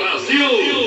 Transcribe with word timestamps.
Brasil! 0.00 0.79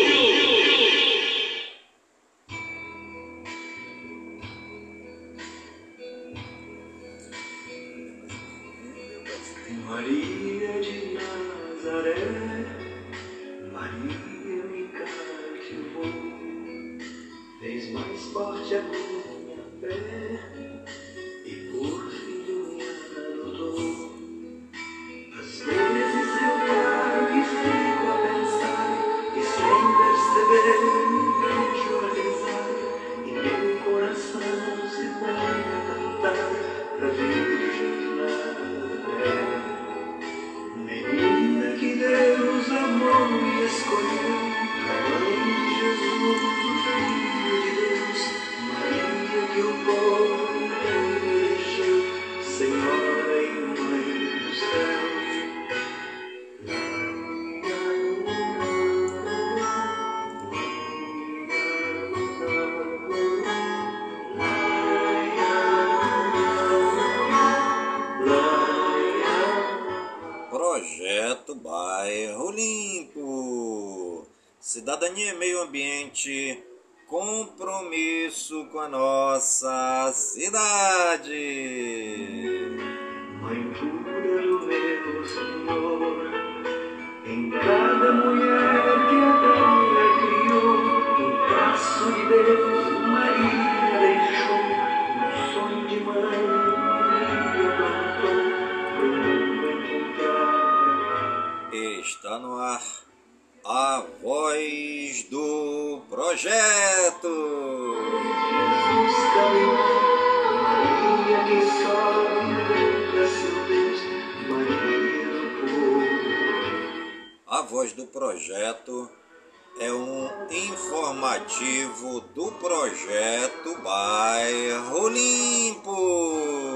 Informativo 121.44 122.22
do 122.34 122.52
projeto 122.54 123.78
Bairro 123.84 125.10
Limpo. 125.10 126.74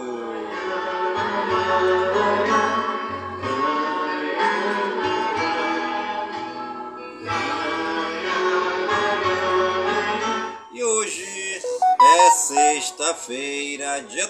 sexta-feira, 12.47 14.01
dia 14.03 14.27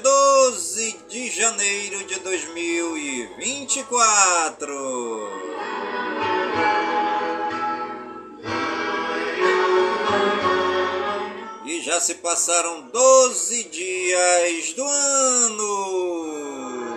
se 12.08 12.16
passaram 12.16 12.88
12 12.88 13.64
dias 13.66 14.72
do 14.72 14.82
ano. 14.82 16.88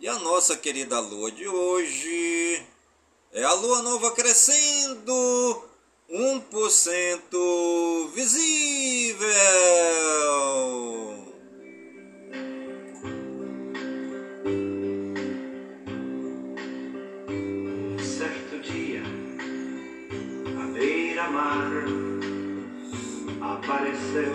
E 0.00 0.08
a 0.08 0.18
nossa 0.18 0.56
querida 0.56 0.98
lua 0.98 1.30
de 1.30 1.46
hoje 1.46 2.66
é 3.30 3.44
a 3.44 3.52
lua 3.52 3.82
nova 3.82 4.10
crescendo, 4.10 5.64
1% 6.10 8.10
visível. 8.12 9.30
Apareceu 23.72 24.32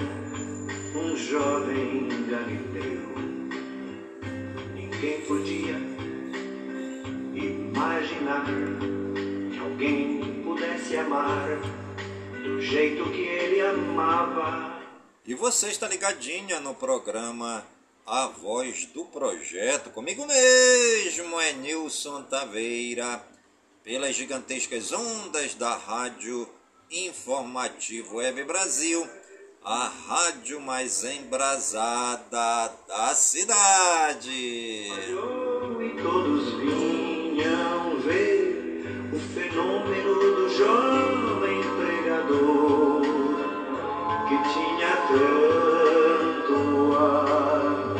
um 0.95 1.15
jovem 1.15 2.07
galileu. 2.29 3.15
Ninguém 4.73 5.21
podia 5.21 5.75
imaginar 7.33 8.45
que 8.45 9.59
alguém 9.59 10.43
pudesse 10.43 10.97
amar 10.97 11.59
do 12.43 12.61
jeito 12.61 13.09
que 13.11 13.21
ele 13.21 13.61
amava. 13.61 14.81
E 15.25 15.35
você 15.35 15.67
está 15.67 15.87
ligadinha 15.87 16.59
no 16.59 16.73
programa 16.73 17.65
A 18.05 18.27
Voz 18.27 18.85
do 18.87 19.05
Projeto, 19.05 19.89
comigo 19.91 20.25
mesmo 20.25 21.39
é 21.39 21.53
Nilson 21.53 22.23
Taveira, 22.23 23.21
pelas 23.83 24.15
gigantescas 24.15 24.91
ondas 24.91 25.53
da 25.53 25.75
Rádio 25.75 26.56
Informativo 26.89 28.15
Web 28.15 28.45
Brasil, 28.45 29.05
a 29.61 29.89
rádio 30.07 30.61
mais 30.61 31.03
embrasada 31.03 32.73
da 32.87 33.13
cidade. 33.13 34.31
E 34.31 36.01
todos 36.01 36.53
vinham 36.53 37.99
ver 37.99 38.85
o 39.13 39.19
fenômeno 39.33 40.13
do 40.35 40.49
jovem 40.49 41.61
pregador 41.75 43.01
que 44.29 44.37
tinha 44.53 44.95
tanto 45.07 46.55
amor. 46.95 47.97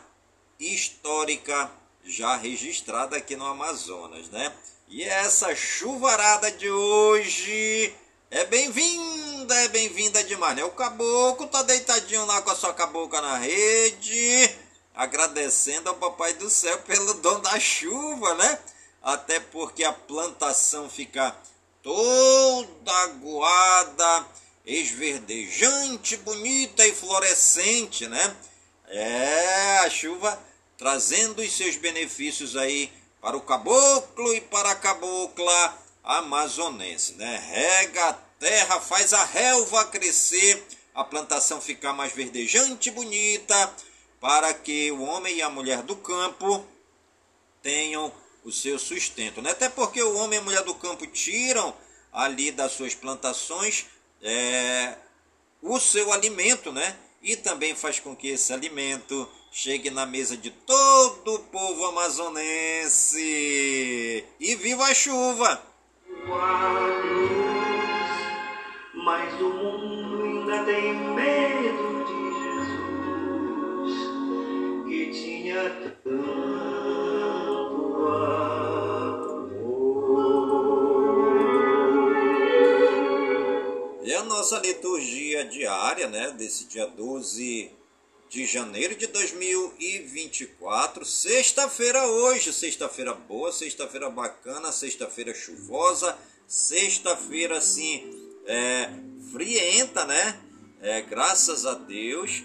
histórica 0.60 1.72
já 2.04 2.36
registrada 2.36 3.18
aqui 3.18 3.36
no 3.36 3.48
Amazonas, 3.48 4.30
né? 4.30 4.54
E 4.88 5.04
essa 5.04 5.56
chuvarada 5.56 6.52
de 6.52 6.70
hoje 6.70 7.92
é 8.30 8.46
bem-vinda, 8.46 9.56
é 9.62 9.68
bem-vinda 9.70 10.24
demais, 10.24 10.56
né? 10.56 10.64
O 10.64 10.70
caboclo 10.70 11.48
tá 11.48 11.64
deitadinho 11.64 12.24
lá 12.28 12.40
com 12.44 12.52
a 12.52 12.56
sua 12.56 12.72
cabocla 12.75 13.20
na 13.20 13.38
rede, 13.40 14.62
agradecendo 14.94 15.90
ao 15.90 15.95
Papai 15.95 16.34
do 16.34 16.50
Céu 16.50 16.78
pelo 16.80 17.13
dom 17.22 17.40
da 17.40 17.60
chuva, 17.60 18.36
né? 18.36 18.60
Até 19.01 19.40
porque 19.40 19.84
a 19.84 19.92
plantação 19.92 20.90
fica 20.90 21.36
toda 21.81 22.94
aguada, 23.04 24.25
esverdejante, 24.66 26.16
bonita 26.18 26.88
e 26.88 26.94
florescente, 26.94 28.07
né? 28.07 28.36
É, 28.88 29.80
a 29.80 29.90
chuva 29.90 30.40
trazendo 30.78 31.42
os 31.42 31.51
seus 31.56 31.75
benefícios 31.75 32.56
aí 32.56 32.92
para 33.22 33.38
o 33.38 33.42
caboclo 33.42 34.34
e 34.34 34.42
para 34.42 34.72
a 34.72 34.75
cabocla 34.75 35.78
amazonense, 36.04 37.13
né? 37.13 37.42
Rega 37.50 38.10
a 38.10 38.13
terra, 38.13 38.81
faz 38.81 39.13
a 39.13 39.24
relva 39.24 39.86
crescer, 39.86 40.62
a 40.94 41.04
plantação 41.04 41.62
ficar 41.62 41.94
mais 41.94 42.12
verdejante 42.13 42.89
e 42.89 42.92
bonita, 42.92 43.74
para 44.24 44.54
que 44.54 44.90
o 44.90 45.02
homem 45.02 45.36
e 45.36 45.42
a 45.42 45.50
mulher 45.50 45.81
do 45.81 45.98
campo 45.98 46.66
tenham 47.62 48.10
o 48.46 48.54
seu 48.54 48.80
sustento, 48.80 49.42
né? 49.42 49.52
Até 49.52 49.68
porque 49.68 50.02
o 50.02 50.16
homem 50.16 50.40
e 50.40 50.42
a 50.42 50.46
mulher 50.46 50.64
do 50.64 50.74
campo 50.75 51.06
tiram 51.06 51.75
ali 52.10 52.50
das 52.50 52.72
suas 52.72 52.96
plantações 52.96 53.86
é, 54.22 54.96
o 55.62 55.78
seu 55.78 56.14
alimento, 56.14 56.72
né? 56.72 56.96
E 57.22 57.36
também 57.36 57.75
faz 57.75 58.00
com 58.00 58.16
que 58.16 58.30
esse 58.30 58.54
alimento 58.54 59.28
chegue 59.52 59.90
na 59.90 60.06
mesa 60.06 60.38
de 60.38 60.52
todo 60.52 61.36
o 61.36 61.40
povo 61.40 61.86
amazonense. 61.88 63.20
E 64.40 64.56
viva 64.56 64.86
a 64.86 64.94
chuva! 64.94 65.62
mas 69.06 69.34
o 69.42 69.50
mundo 69.50 70.24
ainda 70.24 70.64
tem 70.64 70.94
medo 70.94 71.43
E 84.04 84.13
a 84.13 84.24
nossa 84.24 84.60
liturgia 84.60 85.45
diária, 85.45 86.07
né, 86.10 86.31
desse 86.31 86.65
dia 86.65 86.86
12 86.86 87.71
de 88.30 88.45
janeiro 88.45 88.95
de 88.95 89.07
2024, 89.07 91.06
sexta-feira 91.06 92.06
hoje, 92.07 92.51
sexta-feira 92.51 93.13
boa, 93.13 93.51
sexta-feira 93.51 94.10
bacana, 94.10 94.71
sexta-feira 94.71 95.33
chuvosa, 95.33 96.18
sexta-feira 96.48 97.60
assim, 97.60 98.04
é, 98.48 98.89
frienta, 99.31 100.04
né? 100.06 100.42
É, 100.81 101.01
graças 101.01 101.65
a 101.65 101.75
Deus, 101.75 102.44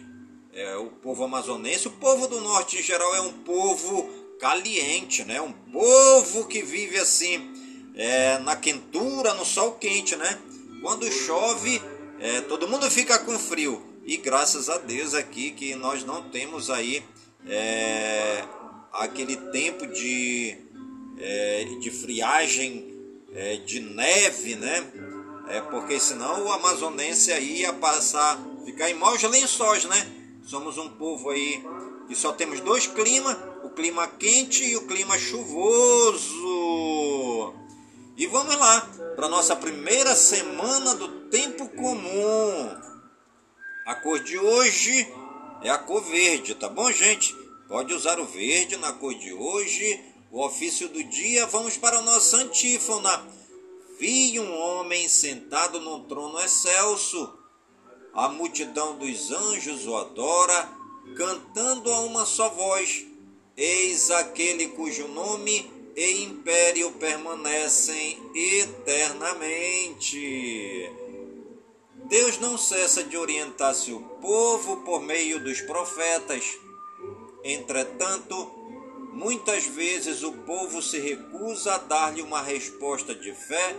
é, 0.59 0.77
o 0.77 0.87
povo 0.87 1.23
amazonense, 1.23 1.87
o 1.87 1.93
povo 1.93 2.27
do 2.27 2.41
norte 2.41 2.79
em 2.79 2.83
geral 2.83 3.15
é 3.15 3.21
um 3.21 3.33
povo 3.33 4.11
caliente, 4.41 5.25
né? 5.25 5.41
Um 5.41 5.53
povo 5.53 6.47
que 6.47 6.63
vive 6.63 6.99
assim, 6.99 7.53
é, 7.95 8.39
na 8.39 8.57
quentura, 8.57 9.35
no 9.35 9.45
sol 9.45 9.73
quente, 9.75 10.17
né? 10.17 10.37
Quando 10.83 11.09
chove, 11.13 11.81
é, 12.19 12.41
todo 12.41 12.67
mundo 12.67 12.91
fica 12.91 13.21
com 13.21 13.39
frio. 13.39 13.81
E 14.05 14.17
graças 14.17 14.69
a 14.69 14.79
Deus 14.79 15.15
aqui 15.15 15.53
que 15.53 15.77
nós 15.77 16.03
não 16.03 16.29
temos 16.29 16.71
aí 16.71 17.05
é, 17.47 18.43
aquele 18.93 19.37
tempo 19.53 19.87
de, 19.87 20.57
é, 21.21 21.65
de 21.81 21.91
friagem 21.93 22.97
é, 23.33 23.59
de 23.59 23.79
neve, 23.79 24.57
né? 24.57 24.93
É, 25.51 25.61
porque 25.61 26.01
senão 26.01 26.47
o 26.47 26.53
amazonense 26.53 27.31
aí 27.31 27.61
ia 27.61 27.73
passar, 27.73 28.37
ficar 28.65 28.91
em 28.91 28.95
maus 28.95 29.23
lençóis, 29.23 29.85
né? 29.85 30.18
Somos 30.49 30.79
um 30.79 30.89
povo 30.89 31.29
aí 31.29 31.63
que 32.09 32.15
só 32.15 32.33
temos 32.33 32.61
dois 32.61 32.87
climas, 32.87 33.37
o 33.65 33.69
clima 33.69 34.09
quente 34.09 34.65
e 34.65 34.77
o 34.77 34.87
clima 34.87 35.19
chuvoso. 35.19 36.33
E 38.17 38.27
vamos 38.29 38.57
lá 38.57 38.81
para 39.15 39.29
nossa 39.29 39.55
primeira 39.55 40.17
semana 40.17 40.95
do 40.95 41.29
tempo 41.29 41.69
comum. 41.69 42.81
A 43.85 43.97
cor 43.97 44.21
de 44.21 44.39
hoje 44.39 45.07
é 45.61 45.69
a 45.69 45.77
cor 45.77 46.01
verde, 46.01 46.55
tá 46.55 46.71
bom, 46.71 46.91
gente? 46.93 47.37
Pode 47.69 47.93
usar 47.93 48.19
o 48.19 48.25
verde 48.25 48.79
na 48.79 48.95
cor 48.95 49.13
de 49.13 49.35
hoje. 49.35 50.03
O 50.33 50.43
ofício 50.43 50.89
do 50.89 51.05
dia, 51.05 51.45
vamos 51.45 51.77
para 51.77 51.99
a 51.99 52.03
nossa 52.03 52.39
antífona. 52.39 53.23
Vi 54.01 54.41
um 54.41 54.59
homem 54.59 55.11
sentado 55.11 55.79
num 55.79 56.05
trono 56.05 56.41
excelso. 56.41 57.38
A 58.19 58.29
multidão 58.29 58.99
dos 58.99 59.31
anjos 59.31 59.87
o 59.87 59.97
adora, 59.97 60.69
cantando 61.17 61.93
a 61.93 62.01
uma 62.01 62.27
só 62.27 62.49
voz: 62.49 63.07
Eis 63.57 64.11
aquele 64.11 64.67
cujo 64.71 65.07
nome 65.07 65.71
e 65.95 66.25
império 66.25 66.91
permanecem 66.95 68.19
eternamente. 68.35 70.91
Deus 72.07 72.41
não 72.41 72.59
cessa 72.59 73.05
de 73.05 73.17
orientar 73.17 73.73
seu 73.73 74.01
povo 74.21 74.79
por 74.79 75.01
meio 75.01 75.39
dos 75.39 75.61
profetas. 75.61 76.59
Entretanto, 77.45 78.51
muitas 79.13 79.65
vezes 79.65 80.25
o 80.25 80.33
povo 80.33 80.83
se 80.83 80.99
recusa 80.99 81.75
a 81.75 81.79
dar-lhe 81.79 82.23
uma 82.23 82.43
resposta 82.43 83.15
de 83.15 83.33
fé 83.33 83.77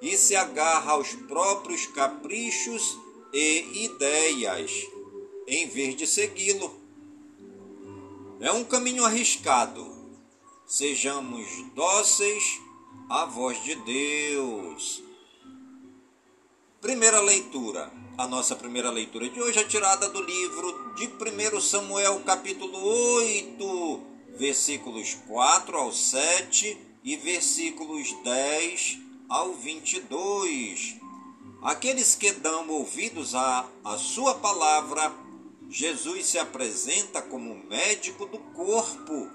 e 0.00 0.16
se 0.16 0.34
agarra 0.34 0.92
aos 0.92 1.12
próprios 1.12 1.84
caprichos 1.88 3.11
e 3.32 3.84
ideias, 3.84 4.70
em 5.46 5.66
vez 5.68 5.96
de 5.96 6.06
segui-lo. 6.06 6.80
É 8.40 8.52
um 8.52 8.64
caminho 8.64 9.04
arriscado. 9.04 9.90
Sejamos 10.66 11.46
dóceis 11.74 12.60
à 13.08 13.24
voz 13.24 13.62
de 13.62 13.74
Deus. 13.76 15.02
Primeira 16.80 17.20
leitura. 17.20 17.92
A 18.18 18.26
nossa 18.26 18.54
primeira 18.54 18.90
leitura 18.90 19.28
de 19.30 19.40
hoje 19.40 19.58
é 19.58 19.64
tirada 19.64 20.08
do 20.08 20.20
livro 20.20 20.94
de 20.96 21.06
1 21.06 21.60
Samuel, 21.60 22.20
capítulo 22.26 22.76
8, 22.76 24.02
versículos 24.36 25.14
4 25.26 25.76
ao 25.76 25.92
7 25.92 26.76
e 27.04 27.16
versículos 27.16 28.12
10 28.22 28.98
ao 29.28 29.54
22. 29.54 31.01
Aqueles 31.62 32.14
que 32.14 32.32
dão 32.32 32.68
ouvidos 32.68 33.34
à, 33.34 33.64
à 33.84 33.96
sua 33.96 34.34
palavra, 34.34 35.12
Jesus 35.68 36.26
se 36.26 36.38
apresenta 36.38 37.22
como 37.22 37.54
médico 37.68 38.26
do 38.26 38.38
corpo, 38.38 39.30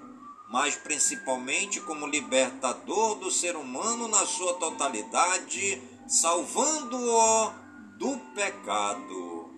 mas 0.50 0.76
principalmente 0.76 1.80
como 1.80 2.06
libertador 2.06 3.16
do 3.16 3.30
ser 3.30 3.56
humano 3.56 4.08
na 4.08 4.26
sua 4.26 4.54
totalidade 4.54 5.82
salvando-o 6.08 7.52
do 7.98 8.18
pecado. 8.34 9.50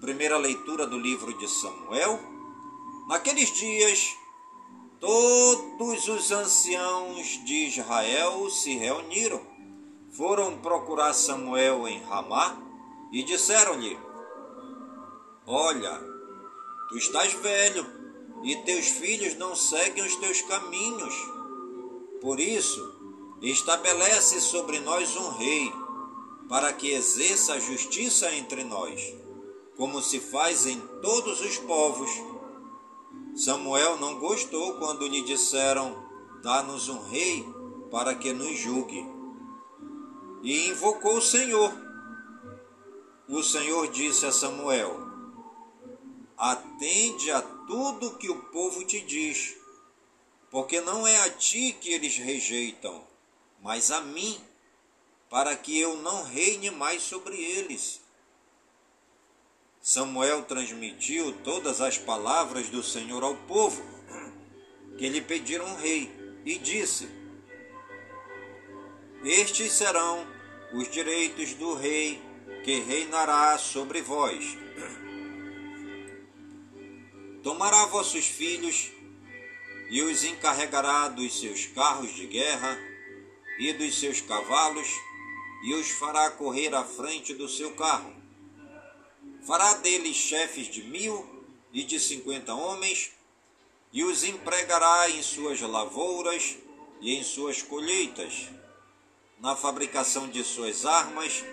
Primeira 0.00 0.36
leitura 0.36 0.86
do 0.86 0.98
livro 0.98 1.36
de 1.38 1.48
Samuel. 1.48 2.20
Naqueles 3.08 3.50
dias, 3.54 4.14
todos 5.00 6.08
os 6.08 6.30
anciãos 6.30 7.42
de 7.44 7.68
Israel 7.68 8.50
se 8.50 8.76
reuniram. 8.76 9.40
Foram 10.18 10.58
procurar 10.58 11.12
Samuel 11.12 11.86
em 11.86 12.02
Ramá 12.02 12.60
e 13.12 13.22
disseram-lhe: 13.22 13.96
Olha, 15.46 15.96
tu 16.88 16.98
estás 16.98 17.34
velho 17.34 17.86
e 18.42 18.56
teus 18.64 18.88
filhos 18.88 19.36
não 19.36 19.54
seguem 19.54 20.04
os 20.04 20.16
teus 20.16 20.42
caminhos. 20.42 21.14
Por 22.20 22.40
isso, 22.40 22.96
estabelece 23.40 24.40
sobre 24.40 24.80
nós 24.80 25.16
um 25.16 25.28
rei, 25.36 25.72
para 26.48 26.72
que 26.72 26.90
exerça 26.90 27.52
a 27.52 27.60
justiça 27.60 28.34
entre 28.34 28.64
nós, 28.64 29.14
como 29.76 30.02
se 30.02 30.18
faz 30.18 30.66
em 30.66 30.80
todos 31.00 31.40
os 31.40 31.58
povos. 31.58 32.10
Samuel 33.36 33.96
não 33.98 34.18
gostou 34.18 34.80
quando 34.80 35.06
lhe 35.06 35.22
disseram: 35.22 35.96
Dá-nos 36.42 36.88
um 36.88 37.08
rei 37.08 37.46
para 37.88 38.16
que 38.16 38.32
nos 38.32 38.58
julgue. 38.58 39.17
E 40.42 40.68
invocou 40.68 41.16
o 41.16 41.22
Senhor. 41.22 41.72
O 43.28 43.42
Senhor 43.42 43.90
disse 43.90 44.24
a 44.24 44.32
Samuel: 44.32 44.96
Atende 46.36 47.30
a 47.30 47.42
tudo 47.42 48.16
que 48.16 48.30
o 48.30 48.42
povo 48.44 48.84
te 48.84 49.00
diz, 49.00 49.56
porque 50.50 50.80
não 50.80 51.06
é 51.06 51.24
a 51.24 51.30
ti 51.30 51.72
que 51.72 51.92
eles 51.92 52.16
rejeitam, 52.16 53.04
mas 53.60 53.90
a 53.90 54.00
mim, 54.00 54.40
para 55.28 55.56
que 55.56 55.78
eu 55.78 55.96
não 55.96 56.22
reine 56.22 56.70
mais 56.70 57.02
sobre 57.02 57.36
eles. 57.36 58.00
Samuel 59.80 60.44
transmitiu 60.44 61.32
todas 61.42 61.80
as 61.80 61.98
palavras 61.98 62.68
do 62.68 62.82
Senhor 62.82 63.22
ao 63.24 63.34
povo, 63.34 63.82
que 64.96 65.08
lhe 65.08 65.20
pediram 65.20 65.66
um 65.66 65.76
rei, 65.76 66.10
e 66.44 66.58
disse: 66.58 67.17
Estes 69.24 69.72
serão 69.72 70.26
os 70.72 70.90
direitos 70.90 71.54
do 71.54 71.74
rei 71.74 72.22
que 72.64 72.80
reinará 72.80 73.56
sobre 73.58 74.02
vós 74.02 74.56
Tomará 77.42 77.86
vossos 77.86 78.26
filhos 78.26 78.90
e 79.88 80.02
os 80.02 80.22
encarregará 80.22 81.08
dos 81.08 81.40
seus 81.40 81.66
carros 81.66 82.14
de 82.14 82.26
guerra 82.26 82.78
e 83.58 83.72
dos 83.72 83.98
seus 83.98 84.20
cavalos 84.20 84.88
e 85.64 85.72
os 85.74 85.88
fará 85.92 86.30
correr 86.30 86.74
à 86.74 86.84
frente 86.84 87.32
do 87.32 87.48
seu 87.48 87.72
carro. 87.72 88.12
Fará 89.46 89.74
deles 89.74 90.16
chefes 90.16 90.66
de 90.66 90.82
mil 90.82 91.26
e 91.72 91.84
de 91.84 91.98
cinquenta 91.98 92.54
homens 92.54 93.12
e 93.92 94.04
os 94.04 94.24
empregará 94.24 95.08
em 95.08 95.22
suas 95.22 95.60
lavouras 95.60 96.56
e 97.00 97.14
em 97.14 97.22
suas 97.22 97.62
colheitas, 97.62 98.50
na 99.40 99.54
fabricação 99.54 100.28
de 100.28 100.42
suas 100.42 100.84
armas 100.84 101.44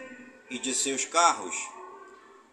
e 0.50 0.58
de 0.58 0.74
seus 0.74 1.06
carros. 1.06 1.56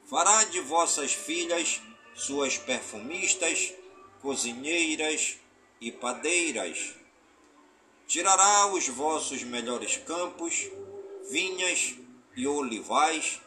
Fará 0.04 0.44
de 0.44 0.60
vossas 0.60 1.12
filhas 1.12 1.80
suas 2.14 2.58
perfumistas, 2.58 3.72
cozinheiras 4.20 5.38
e 5.80 5.90
padeiras. 5.90 6.94
Tirará 8.06 8.66
os 8.66 8.88
vossos 8.88 9.42
melhores 9.42 9.96
campos, 9.96 10.68
vinhas 11.30 11.94
e 12.36 12.46
olivais, 12.46 13.40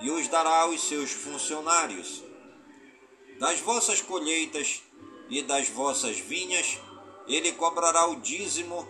e 0.00 0.10
os 0.10 0.28
dará 0.28 0.62
aos 0.62 0.82
seus 0.82 1.10
funcionários. 1.10 2.22
Das 3.38 3.60
vossas 3.60 4.00
colheitas 4.00 4.82
e 5.28 5.42
das 5.42 5.68
vossas 5.68 6.18
vinhas, 6.18 6.78
ele 7.26 7.52
cobrará 7.52 8.06
o 8.06 8.20
dízimo 8.20 8.86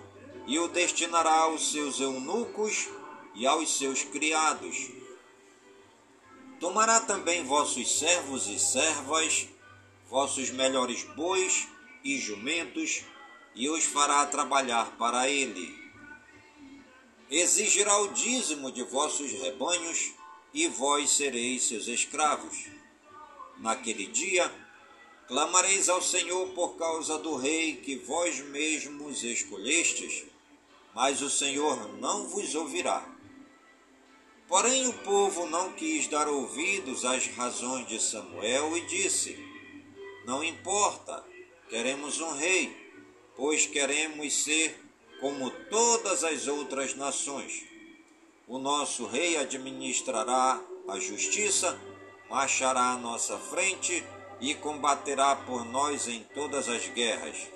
e 0.46 0.58
o 0.58 0.68
destinará 0.68 1.40
aos 1.40 1.72
seus 1.72 2.00
eunucos 2.00 2.88
e 3.34 3.46
aos 3.46 3.76
seus 3.76 4.04
criados 4.04 5.04
Tomará 6.64 6.98
também 7.00 7.44
vossos 7.44 7.98
servos 7.98 8.48
e 8.48 8.58
servas, 8.58 9.46
vossos 10.08 10.48
melhores 10.48 11.04
bois 11.14 11.68
e 12.02 12.18
jumentos, 12.18 13.02
e 13.54 13.68
os 13.68 13.84
fará 13.84 14.24
trabalhar 14.26 14.96
para 14.96 15.28
ele. 15.28 15.76
Exigirá 17.30 17.98
o 17.98 18.14
dízimo 18.14 18.72
de 18.72 18.82
vossos 18.82 19.30
rebanhos, 19.32 20.14
e 20.54 20.66
vós 20.66 21.10
sereis 21.10 21.64
seus 21.64 21.86
escravos. 21.86 22.68
Naquele 23.58 24.06
dia, 24.06 24.50
clamareis 25.28 25.90
ao 25.90 26.00
Senhor 26.00 26.48
por 26.54 26.76
causa 26.76 27.18
do 27.18 27.36
rei 27.36 27.76
que 27.76 27.96
vós 27.96 28.40
mesmos 28.40 29.22
escolhestes, 29.22 30.24
mas 30.94 31.20
o 31.20 31.28
Senhor 31.28 31.98
não 31.98 32.28
vos 32.28 32.54
ouvirá. 32.54 33.04
Porém, 34.46 34.86
o 34.86 34.92
povo 34.92 35.46
não 35.46 35.72
quis 35.72 36.06
dar 36.06 36.28
ouvidos 36.28 37.04
às 37.04 37.26
razões 37.28 37.88
de 37.88 38.00
Samuel 38.00 38.76
e 38.76 38.82
disse: 38.82 39.36
Não 40.24 40.44
importa, 40.44 41.24
queremos 41.68 42.20
um 42.20 42.32
rei, 42.36 42.92
pois 43.36 43.66
queremos 43.66 44.44
ser 44.44 44.78
como 45.20 45.50
todas 45.50 46.22
as 46.22 46.46
outras 46.46 46.94
nações. 46.94 47.64
O 48.46 48.58
nosso 48.58 49.06
rei 49.06 49.38
administrará 49.38 50.60
a 50.86 51.00
justiça, 51.00 51.80
marchará 52.28 52.92
à 52.92 52.96
nossa 52.98 53.38
frente 53.38 54.04
e 54.40 54.54
combaterá 54.54 55.34
por 55.34 55.64
nós 55.64 56.06
em 56.06 56.22
todas 56.34 56.68
as 56.68 56.86
guerras. 56.88 57.53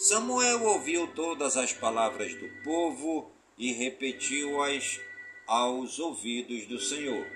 Samuel 0.00 0.64
ouviu 0.64 1.08
todas 1.08 1.58
as 1.58 1.74
palavras 1.74 2.34
do 2.34 2.48
povo 2.64 3.30
e 3.58 3.70
repetiu-as 3.70 4.98
aos 5.46 5.98
ouvidos 5.98 6.64
do 6.64 6.80
Senhor. 6.80 7.26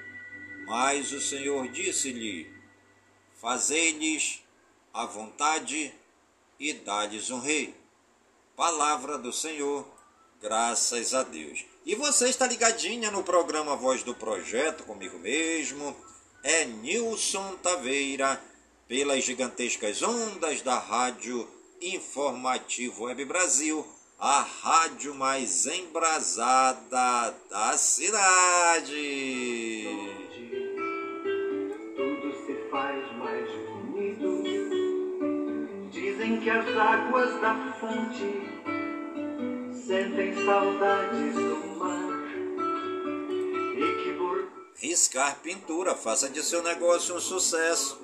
Mas 0.64 1.12
o 1.12 1.20
Senhor 1.20 1.68
disse-lhe: 1.68 2.50
Fazei-lhes 3.34 4.42
a 4.94 5.04
vontade 5.04 5.92
e 6.58 6.72
dá-lhes 6.72 7.30
um 7.30 7.38
rei. 7.38 7.74
Palavra 8.56 9.18
do 9.18 9.30
Senhor, 9.30 9.86
graças 10.40 11.12
a 11.12 11.22
Deus. 11.22 11.66
E 11.84 11.94
você 11.94 12.30
está 12.30 12.46
ligadinha 12.46 13.10
no 13.10 13.22
programa 13.22 13.76
Voz 13.76 14.02
do 14.02 14.14
Projeto 14.14 14.84
comigo 14.84 15.18
mesmo. 15.18 15.94
É 16.42 16.64
Nilson 16.64 17.56
Taveira, 17.56 18.42
pelas 18.88 19.22
gigantescas 19.22 20.02
ondas 20.02 20.62
da 20.62 20.78
Rádio 20.78 21.46
Informativo 21.84 23.04
Web 23.04 23.26
Brasil 23.26 23.86
a 24.18 24.40
rádio 24.40 25.14
mais 25.14 25.66
embrasada 25.66 27.34
da 27.50 27.76
cidade. 27.76 29.02
Tudo 31.94 32.46
se 32.46 32.54
faz 32.70 33.16
mais 33.18 33.50
bonito. 33.68 34.42
Dizem 35.90 36.40
que 36.40 36.48
as 36.48 36.66
águas 36.74 37.40
da 37.42 37.74
fonte 37.78 38.32
sentem 39.86 40.34
saudades 40.46 41.34
do 41.34 41.76
mar. 41.76 42.24
E 43.76 44.02
que 44.02 44.12
por... 44.16 44.48
Riscar 44.76 45.38
Pintura, 45.40 45.94
faça 45.94 46.30
de 46.30 46.42
seu 46.42 46.62
negócio 46.62 47.14
um 47.14 47.20
sucesso. 47.20 48.03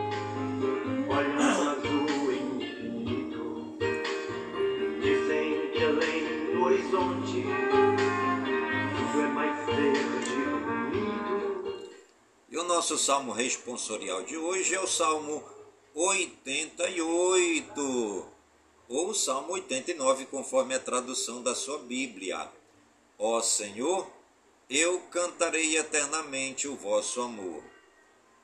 Nosso 12.73 12.97
salmo 12.97 13.33
responsorial 13.33 14.23
de 14.23 14.37
hoje 14.37 14.73
é 14.73 14.79
o 14.79 14.87
salmo 14.87 15.43
88, 15.93 18.25
ou 18.87 19.13
Salmo 19.13 19.51
89, 19.51 20.25
conforme 20.27 20.73
a 20.73 20.79
tradução 20.79 21.43
da 21.43 21.53
sua 21.53 21.79
Bíblia. 21.79 22.49
Ó 23.19 23.41
Senhor, 23.41 24.09
eu 24.69 25.01
cantarei 25.11 25.75
eternamente 25.75 26.69
o 26.69 26.77
vosso 26.77 27.21
amor. 27.21 27.61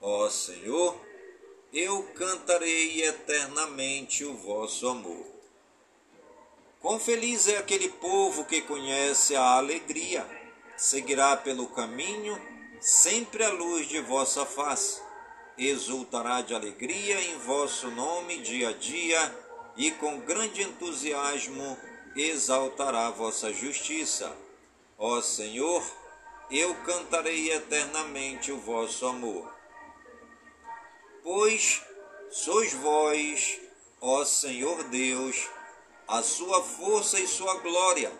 Ó 0.01 0.29
Senhor, 0.29 0.99
eu 1.71 2.03
cantarei 2.13 3.03
eternamente 3.03 4.25
o 4.25 4.33
vosso 4.33 4.89
amor. 4.89 5.25
Quão 6.81 6.99
feliz 6.99 7.47
é 7.47 7.59
aquele 7.59 7.87
povo 7.87 8.43
que 8.43 8.59
conhece 8.59 9.37
a 9.37 9.53
alegria, 9.53 10.27
seguirá 10.75 11.37
pelo 11.37 11.67
caminho 11.67 12.56
sempre 12.79 13.43
a 13.43 13.49
luz 13.49 13.87
de 13.87 13.99
vossa 14.01 14.45
face 14.45 15.01
exultará 15.57 16.41
de 16.41 16.53
alegria 16.53 17.19
em 17.19 17.37
vosso 17.39 17.89
nome 17.89 18.37
dia 18.39 18.69
a 18.69 18.73
dia, 18.73 19.47
e 19.75 19.91
com 19.91 20.19
grande 20.19 20.61
entusiasmo 20.61 21.77
exaltará 22.15 23.09
vossa 23.11 23.51
justiça. 23.51 24.35
Ó 24.97 25.21
Senhor, 25.21 25.83
eu 26.49 26.73
cantarei 26.83 27.51
eternamente 27.51 28.51
o 28.51 28.59
vosso 28.59 29.05
amor. 29.05 29.51
Pois 31.23 31.81
sois 32.31 32.73
vós, 32.73 33.59
ó 34.01 34.23
Senhor 34.25 34.83
Deus, 34.85 35.47
a 36.07 36.23
sua 36.23 36.63
força 36.63 37.19
e 37.19 37.27
sua 37.27 37.55
glória. 37.59 38.11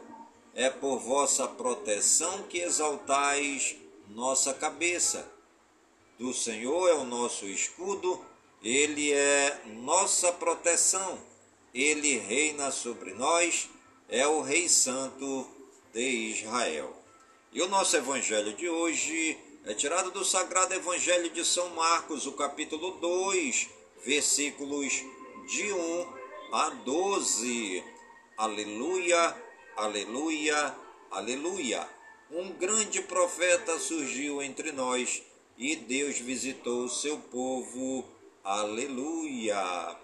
É 0.53 0.69
por 0.69 0.97
vossa 0.99 1.47
proteção 1.47 2.43
que 2.43 2.59
exaltais 2.59 3.75
nossa 4.09 4.53
cabeça. 4.53 5.31
Do 6.17 6.33
Senhor 6.33 6.89
é 6.89 6.93
o 6.93 7.03
nosso 7.03 7.45
escudo, 7.45 8.23
ele 8.63 9.13
é 9.13 9.61
nossa 9.65 10.31
proteção. 10.31 11.19
Ele 11.73 12.17
reina 12.17 12.71
sobre 12.71 13.13
nós, 13.13 13.69
é 14.09 14.25
o 14.25 14.41
Rei 14.41 14.67
Santo 14.67 15.47
de 15.93 16.01
Israel. 16.31 16.95
E 17.51 17.61
o 17.61 17.67
nosso 17.67 17.95
evangelho 17.95 18.53
de 18.53 18.67
hoje 18.67 19.37
é 19.65 19.73
tirado 19.73 20.11
do 20.11 20.23
Sagrado 20.25 20.73
Evangelho 20.73 21.29
de 21.29 21.45
São 21.45 21.69
Marcos, 21.75 22.25
o 22.25 22.31
capítulo 22.31 22.91
2, 22.91 23.69
versículos 24.03 25.03
de 25.47 25.71
1 25.71 26.13
a 26.53 26.69
12. 26.69 27.83
Aleluia, 28.37 29.35
aleluia, 29.75 30.75
aleluia. 31.11 31.96
Um 32.29 32.51
grande 32.51 33.01
profeta 33.03 33.79
surgiu 33.79 34.41
entre 34.41 34.73
nós 34.73 35.23
e 35.57 35.77
Deus 35.77 36.19
visitou 36.19 36.83
o 36.83 36.89
seu 36.89 37.17
povo. 37.17 38.03
Aleluia, 38.43 39.95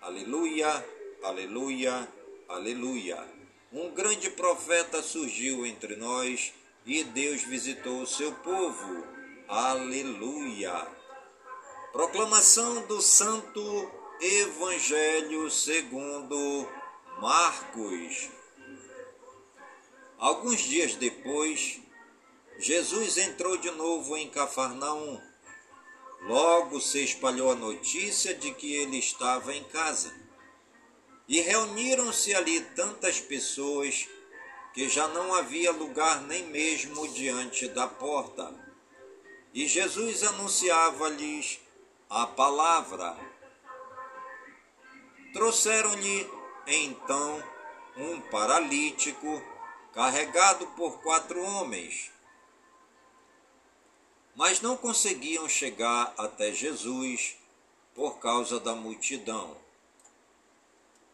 aleluia, 0.00 0.86
aleluia, 1.22 2.08
aleluia. 2.48 3.28
Um 3.70 3.90
grande 3.90 4.30
profeta 4.30 5.02
surgiu 5.02 5.66
entre 5.66 5.94
nós 5.94 6.54
e 6.86 7.04
Deus 7.04 7.42
visitou 7.42 8.00
o 8.00 8.06
seu 8.06 8.32
povo. 8.32 9.06
Aleluia. 9.46 10.86
Proclamação 11.92 12.86
do 12.86 13.02
Santo 13.02 13.90
Evangelho 14.22 15.50
segundo 15.50 16.66
Marcos. 17.20 18.41
Alguns 20.22 20.60
dias 20.60 20.94
depois, 20.94 21.80
Jesus 22.56 23.18
entrou 23.18 23.56
de 23.56 23.72
novo 23.72 24.16
em 24.16 24.30
Cafarnaum. 24.30 25.20
Logo 26.20 26.80
se 26.80 27.02
espalhou 27.02 27.50
a 27.50 27.56
notícia 27.56 28.32
de 28.32 28.54
que 28.54 28.72
ele 28.72 28.98
estava 28.98 29.52
em 29.52 29.64
casa. 29.64 30.14
E 31.26 31.40
reuniram-se 31.40 32.32
ali 32.36 32.60
tantas 32.60 33.18
pessoas 33.18 34.08
que 34.72 34.88
já 34.88 35.08
não 35.08 35.34
havia 35.34 35.72
lugar 35.72 36.22
nem 36.22 36.46
mesmo 36.46 37.08
diante 37.08 37.66
da 37.70 37.88
porta. 37.88 38.54
E 39.52 39.66
Jesus 39.66 40.22
anunciava-lhes 40.22 41.58
a 42.08 42.28
palavra. 42.28 43.18
Trouxeram-lhe 45.32 46.30
então 46.68 47.42
um 47.96 48.20
paralítico 48.20 49.50
carregado 49.92 50.66
por 50.68 51.00
quatro 51.02 51.42
homens. 51.42 52.10
Mas 54.34 54.60
não 54.60 54.76
conseguiam 54.76 55.48
chegar 55.48 56.14
até 56.16 56.52
Jesus 56.52 57.36
por 57.94 58.18
causa 58.18 58.58
da 58.58 58.74
multidão. 58.74 59.56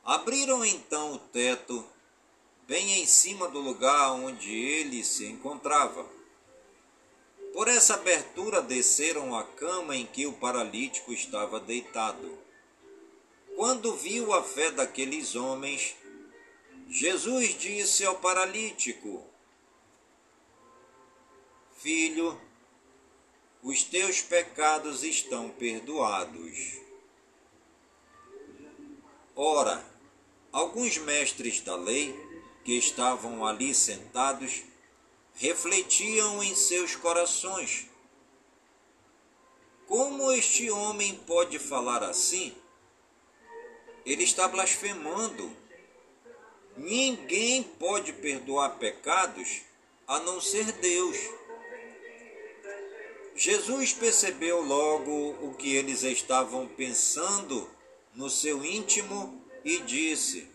Abriram 0.05 0.65
então 0.65 1.15
o 1.15 1.19
teto 1.19 1.85
bem 2.67 3.01
em 3.01 3.07
cima 3.07 3.49
do 3.49 3.61
lugar 3.61 4.13
onde 4.13 4.55
ele 4.55 5.03
se 5.03 5.27
encontrava. 5.27 6.07
Por 7.53 7.67
essa 7.67 7.95
abertura 7.95 8.63
desceram 8.63 9.37
a 9.37 9.43
cama 9.43 9.97
em 9.97 10.07
que 10.07 10.27
o 10.27 10.35
paralítico 10.35 11.13
estava 11.13 11.59
deitado. 11.59 12.39
Quando 13.57 13.97
viu 13.97 14.33
a 14.33 14.43
fé 14.45 14.71
daqueles 14.71 15.35
homens, 15.35 15.97
Jesus 16.89 17.59
disse 17.59 18.05
ao 18.07 18.17
paralítico: 18.17 19.23
Filho, 21.77 22.41
os 23.63 23.83
teus 23.83 24.23
pecados 24.23 25.05
estão 25.05 25.51
perdoados. 25.51 26.81
Ora, 29.37 29.85
alguns 30.51 30.97
mestres 30.97 31.61
da 31.61 31.77
lei 31.77 32.15
que 32.65 32.73
estavam 32.73 33.47
ali 33.47 33.75
sentados 33.75 34.63
refletiam 35.35 36.43
em 36.43 36.55
seus 36.55 36.97
corações: 36.97 37.87
Como 39.87 40.33
este 40.33 40.71
homem 40.71 41.17
pode 41.27 41.59
falar 41.59 42.03
assim? 42.03 42.57
Ele 44.07 44.25
está 44.25 44.49
blasfemando. 44.49 45.68
Ninguém 46.79 47.63
pode 47.63 48.13
perdoar 48.15 48.79
pecados 48.79 49.61
a 50.07 50.19
não 50.21 50.41
ser 50.41 50.73
Deus. 50.73 51.17
Jesus 53.37 53.93
percebeu 53.93 54.63
logo 54.63 55.37
o 55.43 55.55
que 55.55 55.75
eles 55.75 56.03
estavam 56.03 56.67
pensando 56.67 57.69
no 58.15 58.31
seu 58.31 58.65
íntimo 58.65 59.45
e 59.65 59.79
disse: 59.81 60.49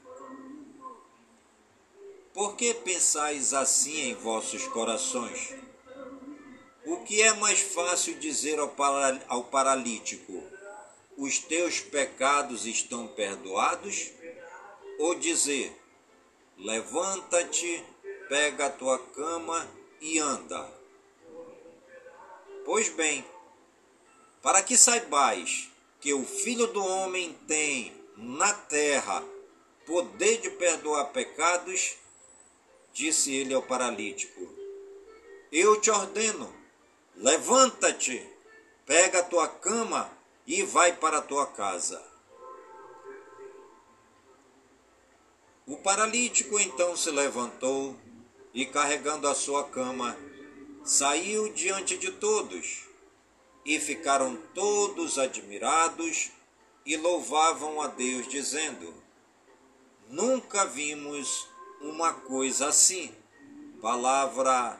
por 2.33 2.55
que 2.55 2.73
pensais 2.73 3.53
assim 3.53 4.09
em 4.09 4.15
vossos 4.15 4.67
corações? 4.67 5.53
O 6.83 6.97
que 7.01 7.21
é 7.21 7.31
mais 7.33 7.59
fácil 7.59 8.15
dizer 8.15 8.57
ao, 8.57 9.43
paralítico: 9.43 10.43
Os 11.15 11.37
teus 11.37 11.79
pecados 11.79 12.65
estão 12.65 13.07
perdoados? 13.07 14.09
Ou 14.97 15.13
dizer: 15.13 15.79
Levanta-te, 16.63 17.83
pega 18.29 18.67
a 18.67 18.69
tua 18.69 18.97
cama 18.97 19.69
e 19.99 20.17
anda? 20.17 20.65
Pois 22.63 22.87
bem, 22.87 23.25
para 24.41 24.63
que 24.63 24.77
saibais 24.77 25.69
que 25.99 26.13
o 26.13 26.23
Filho 26.23 26.67
do 26.67 26.81
Homem 26.81 27.33
tem 27.45 27.93
na 28.15 28.53
terra 28.53 29.21
poder 29.85 30.37
de 30.39 30.51
perdoar 30.51 31.11
pecados, 31.11 31.97
disse 32.93 33.35
ele 33.35 33.53
ao 33.53 33.61
paralítico: 33.61 34.47
Eu 35.51 35.81
te 35.81 35.91
ordeno, 35.91 36.55
levanta-te, 37.17 38.25
pega 38.85 39.19
a 39.19 39.23
tua 39.23 39.49
cama 39.49 40.09
e 40.47 40.63
vai 40.63 40.95
para 40.95 41.17
a 41.17 41.21
tua 41.21 41.45
casa. 41.45 42.12
O 45.65 45.77
paralítico 45.77 46.59
então 46.59 46.95
se 46.95 47.09
levantou 47.09 47.95
e, 48.53 48.65
carregando 48.65 49.27
a 49.29 49.33
sua 49.33 49.63
cama, 49.63 50.17
saiu 50.83 51.53
diante 51.53 51.97
de 51.97 52.11
todos. 52.11 52.83
E 53.65 53.79
ficaram 53.79 54.35
todos 54.53 55.17
admirados 55.17 56.31
e 56.85 56.97
louvavam 56.97 57.81
a 57.81 57.87
Deus, 57.87 58.27
dizendo: 58.27 58.93
Nunca 60.09 60.65
vimos 60.65 61.47
uma 61.79 62.13
coisa 62.13 62.67
assim. 62.67 63.15
Palavra 63.81 64.77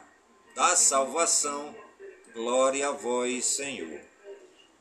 da 0.54 0.76
salvação, 0.76 1.74
glória 2.34 2.88
a 2.88 2.92
vós, 2.92 3.46
Senhor. 3.46 4.00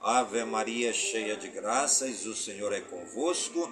Ave 0.02 0.44
Maria, 0.44 0.92
cheia 0.92 1.38
de 1.38 1.48
graças, 1.48 2.26
o 2.26 2.36
Senhor 2.36 2.74
é 2.74 2.82
convosco. 2.82 3.72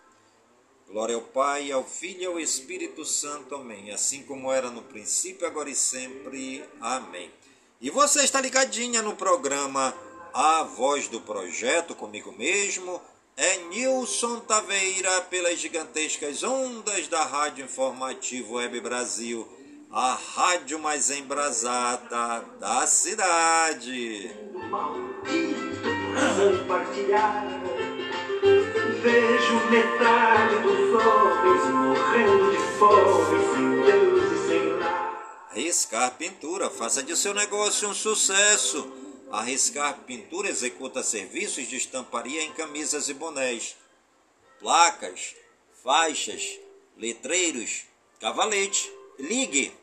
Glória 0.91 1.15
ao 1.15 1.21
Pai, 1.21 1.71
ao 1.71 1.85
Filho 1.85 2.21
e 2.21 2.25
ao 2.25 2.37
Espírito 2.37 3.05
Santo. 3.05 3.55
Amém. 3.55 3.91
Assim 3.91 4.23
como 4.23 4.51
era 4.51 4.69
no 4.69 4.81
princípio, 4.81 5.47
agora 5.47 5.69
e 5.69 5.75
sempre. 5.75 6.65
Amém. 6.81 7.31
E 7.79 7.89
você 7.89 8.25
está 8.25 8.41
ligadinha 8.41 9.01
no 9.01 9.15
programa 9.15 9.95
A 10.33 10.63
Voz 10.63 11.07
do 11.07 11.21
Projeto, 11.21 11.95
comigo 11.95 12.33
mesmo. 12.33 13.01
É 13.37 13.55
Nilson 13.69 14.41
Taveira, 14.41 15.21
pelas 15.21 15.59
gigantescas 15.59 16.43
ondas 16.43 17.07
da 17.07 17.23
Rádio 17.23 17.63
Informativo 17.63 18.55
Web 18.55 18.81
Brasil, 18.81 19.47
a 19.89 20.13
rádio 20.13 20.77
mais 20.77 21.09
embrasada 21.09 22.41
da 22.59 22.85
cidade. 22.85 24.29
Maldito, 24.69 26.65
partilhar 26.67 27.60
Vejo 29.01 29.55
metade 29.71 30.61
dos 30.61 30.93
homens 30.93 31.63
morrendo 31.73 32.51
de 32.51 32.59
fome, 32.77 33.41
sem 33.55 33.81
Deus 33.81 34.31
e 34.31 34.37
sem 34.47 34.77
lar. 34.77 35.47
Arriscar 35.49 36.11
Pintura, 36.17 36.69
faça 36.69 37.01
de 37.01 37.17
seu 37.17 37.33
negócio 37.33 37.89
um 37.89 37.95
sucesso. 37.95 38.93
Arriscar 39.31 40.01
Pintura 40.01 40.49
executa 40.49 41.01
serviços 41.01 41.67
de 41.67 41.77
estamparia 41.77 42.43
em 42.43 42.53
camisas 42.53 43.09
e 43.09 43.15
bonés, 43.15 43.75
placas, 44.59 45.35
faixas, 45.83 46.59
letreiros, 46.95 47.85
cavalete. 48.19 48.87
Ligue 49.17 49.73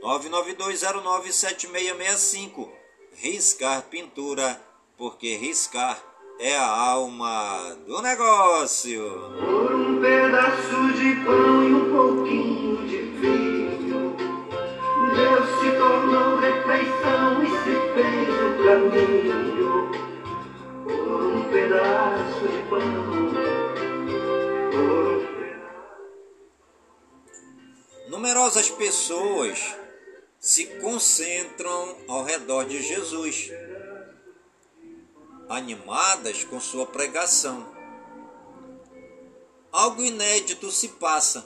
992097665. 0.00 2.70
Riscar 3.14 3.82
Pintura, 3.90 4.62
porque 4.96 5.36
riscar 5.36 6.09
é 6.40 6.56
a 6.56 6.66
alma 6.66 7.76
do 7.86 8.00
negócio. 8.00 9.30
Por 9.38 9.74
um 9.74 10.00
pedaço 10.00 10.92
de 10.94 11.14
pão 11.22 11.68
e 11.68 11.74
um 11.74 11.92
pouquinho 11.92 12.88
de 12.88 12.96
vinho, 12.96 14.16
Deus 15.14 15.60
se 15.60 15.70
tornou 15.76 16.38
refeição 16.38 17.44
e 17.44 17.46
se 17.46 17.74
fez 17.94 18.28
o 18.40 18.50
caminho. 18.64 19.90
Por 20.84 21.26
um 21.26 21.44
pedaço 21.50 22.48
de 22.48 22.62
pão, 22.70 22.80
por 24.70 25.12
um 25.12 25.26
pedaço. 25.36 25.70
Numerosas 28.08 28.70
pessoas 28.70 29.76
se 30.38 30.64
concentram 30.80 31.98
ao 32.08 32.24
redor 32.24 32.64
de 32.64 32.80
Jesus 32.80 33.52
animadas 35.50 36.44
com 36.44 36.60
sua 36.60 36.86
pregação. 36.86 37.66
Algo 39.72 40.00
inédito 40.00 40.70
se 40.70 40.86
passa. 40.90 41.44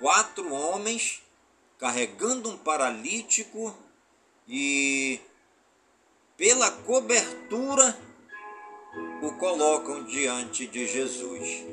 Quatro 0.00 0.52
homens 0.52 1.22
carregando 1.78 2.50
um 2.50 2.58
paralítico 2.58 3.72
e, 4.48 5.20
pela 6.36 6.72
cobertura, 6.72 7.96
o 9.22 9.32
colocam 9.38 10.02
diante 10.04 10.66
de 10.66 10.88
Jesus. 10.88 11.64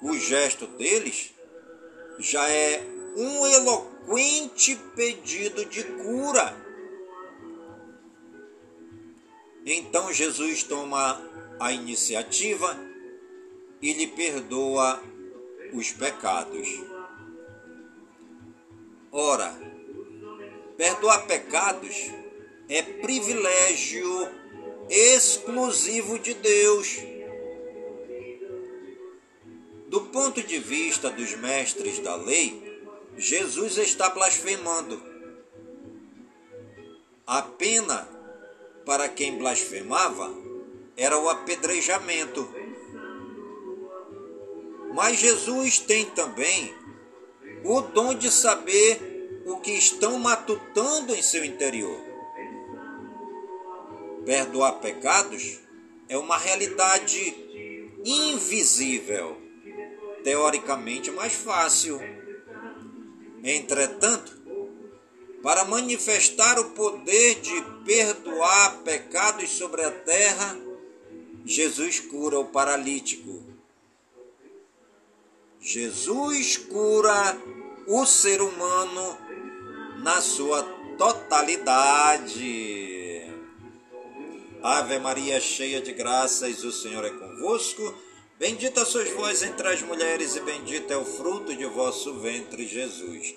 O 0.00 0.14
gesto 0.18 0.66
deles 0.66 1.34
já 2.18 2.48
é 2.48 2.82
um 3.16 3.46
eloquente 3.46 4.76
pedido 4.94 5.66
de 5.66 5.84
cura 5.84 6.65
Então 9.68 10.12
Jesus 10.12 10.62
toma 10.62 11.20
a 11.58 11.72
iniciativa 11.72 12.78
e 13.82 13.92
lhe 13.92 14.06
perdoa 14.06 15.02
os 15.72 15.90
pecados. 15.90 16.68
Ora, 19.10 19.52
perdoar 20.76 21.26
pecados 21.26 22.12
é 22.68 22.80
privilégio 22.80 24.28
exclusivo 24.88 26.16
de 26.20 26.34
Deus. 26.34 26.98
Do 29.88 30.02
ponto 30.02 30.42
de 30.44 30.60
vista 30.60 31.10
dos 31.10 31.34
mestres 31.34 31.98
da 31.98 32.14
lei, 32.14 32.80
Jesus 33.16 33.78
está 33.78 34.10
blasfemando. 34.10 35.02
A 37.26 37.42
pena 37.42 38.15
para 38.86 39.08
quem 39.08 39.36
blasfemava 39.36 40.32
era 40.96 41.18
o 41.18 41.28
apedrejamento. 41.28 42.48
Mas 44.94 45.18
Jesus 45.18 45.80
tem 45.80 46.06
também 46.06 46.72
o 47.64 47.80
dom 47.80 48.14
de 48.14 48.30
saber 48.30 49.42
o 49.44 49.58
que 49.58 49.72
estão 49.72 50.18
matutando 50.18 51.14
em 51.14 51.20
seu 51.20 51.44
interior. 51.44 52.00
Perdoar 54.24 54.74
pecados 54.74 55.58
é 56.08 56.16
uma 56.16 56.38
realidade 56.38 57.98
invisível, 58.04 59.36
teoricamente 60.22 61.10
mais 61.10 61.32
fácil. 61.32 62.00
Entretanto, 63.42 64.35
para 65.46 65.64
manifestar 65.64 66.58
o 66.58 66.70
poder 66.70 67.36
de 67.36 67.62
perdoar 67.84 68.78
pecados 68.78 69.48
sobre 69.50 69.80
a 69.84 69.92
terra, 69.92 70.58
Jesus 71.44 72.00
cura 72.00 72.40
o 72.40 72.46
paralítico. 72.46 73.44
Jesus 75.60 76.56
cura 76.56 77.40
o 77.86 78.04
ser 78.04 78.42
humano 78.42 79.16
na 80.02 80.20
sua 80.20 80.64
totalidade. 80.98 82.42
Ave 84.60 84.98
Maria, 84.98 85.40
cheia 85.40 85.80
de 85.80 85.92
graças, 85.92 86.64
o 86.64 86.72
Senhor 86.72 87.04
é 87.04 87.10
convosco. 87.10 87.94
Bendita 88.36 88.84
sois 88.84 89.12
vós 89.12 89.44
entre 89.44 89.68
as 89.68 89.80
mulheres, 89.80 90.34
e 90.34 90.40
bendito 90.40 90.92
é 90.92 90.96
o 90.96 91.04
fruto 91.04 91.54
de 91.54 91.66
vosso 91.66 92.14
ventre, 92.18 92.66
Jesus. 92.66 93.36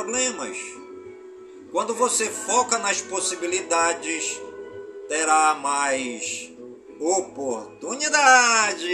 Problemas. 0.00 0.56
Quando 1.70 1.94
você 1.94 2.28
foca 2.30 2.78
nas 2.78 3.02
possibilidades, 3.02 4.40
terá 5.08 5.54
mais 5.54 6.50
oportunidades. 6.98 8.88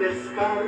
Pescar. 0.00 0.64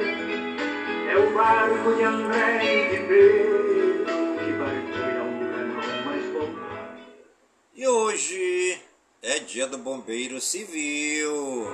É 1.10 1.16
o 1.16 1.34
barco 1.34 1.94
de 1.94 2.02
André 2.02 2.60
e 2.62 2.90
de 2.90 2.98
Pedro 3.08 4.04
que 4.38 4.52
partiram 4.58 5.28
pra 5.48 5.58
não 5.64 6.04
mais 6.04 6.24
voltar. 6.32 6.96
E 7.74 7.88
hoje 7.88 8.78
é 9.22 9.38
dia 9.38 9.66
do 9.66 9.78
bombeiro 9.78 10.40
civil. 10.40 11.66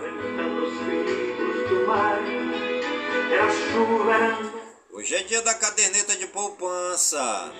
Era 3.31 3.49
Hoje 4.93 5.15
é 5.15 5.23
dia 5.23 5.43
da 5.43 5.55
caderneta 5.55 6.17
de 6.17 6.27
poupança. 6.29 7.53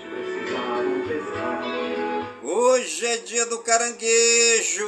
Hoje 2.41 3.05
é 3.05 3.17
dia 3.17 3.45
do 3.45 3.59
caranguejo. 3.59 4.87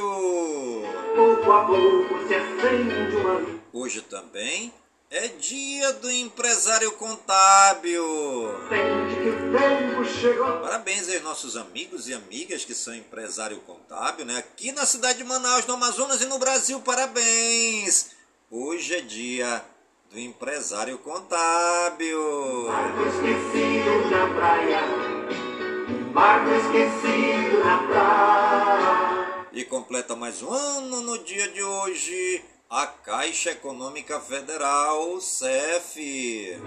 Pouco 1.14 1.52
a 1.52 1.64
pouco 1.64 2.26
se 2.26 2.34
acende 2.34 3.16
uma 3.16 3.34
luz. 3.34 3.60
Hoje 3.72 4.02
também 4.02 4.72
é 5.12 5.28
dia 5.28 5.92
do 5.92 6.10
empresário 6.10 6.90
contábil. 6.92 8.02
Parabéns 10.62 11.06
aos 11.06 11.22
nossos 11.22 11.54
amigos 11.54 12.08
e 12.08 12.14
amigas 12.14 12.64
que 12.64 12.74
são 12.74 12.94
empresário 12.94 13.58
contábil, 13.58 14.24
né? 14.24 14.38
Aqui 14.38 14.72
na 14.72 14.86
cidade 14.86 15.18
de 15.18 15.24
Manaus, 15.24 15.66
no 15.66 15.74
Amazonas 15.74 16.22
e 16.22 16.24
no 16.24 16.38
Brasil, 16.38 16.80
parabéns! 16.80 18.12
Hoje 18.50 18.94
é 18.94 19.00
dia 19.02 19.62
do 20.10 20.18
empresário 20.18 20.96
contábil. 20.98 22.68
Barco 22.68 23.02
esquecido 23.02 24.10
na 24.10 24.34
praia. 24.34 24.80
Barco 26.14 26.50
esquecido 26.54 27.62
na 27.62 27.78
praia. 27.86 29.46
E 29.52 29.62
completa 29.64 30.16
mais 30.16 30.42
um 30.42 30.50
ano 30.50 31.02
no 31.02 31.18
dia 31.18 31.48
de 31.48 31.62
hoje 31.62 32.42
a 32.72 32.86
Caixa 32.86 33.50
Econômica 33.50 34.18
Federal, 34.18 35.20
CEF. 35.20 36.52
É 36.52 36.58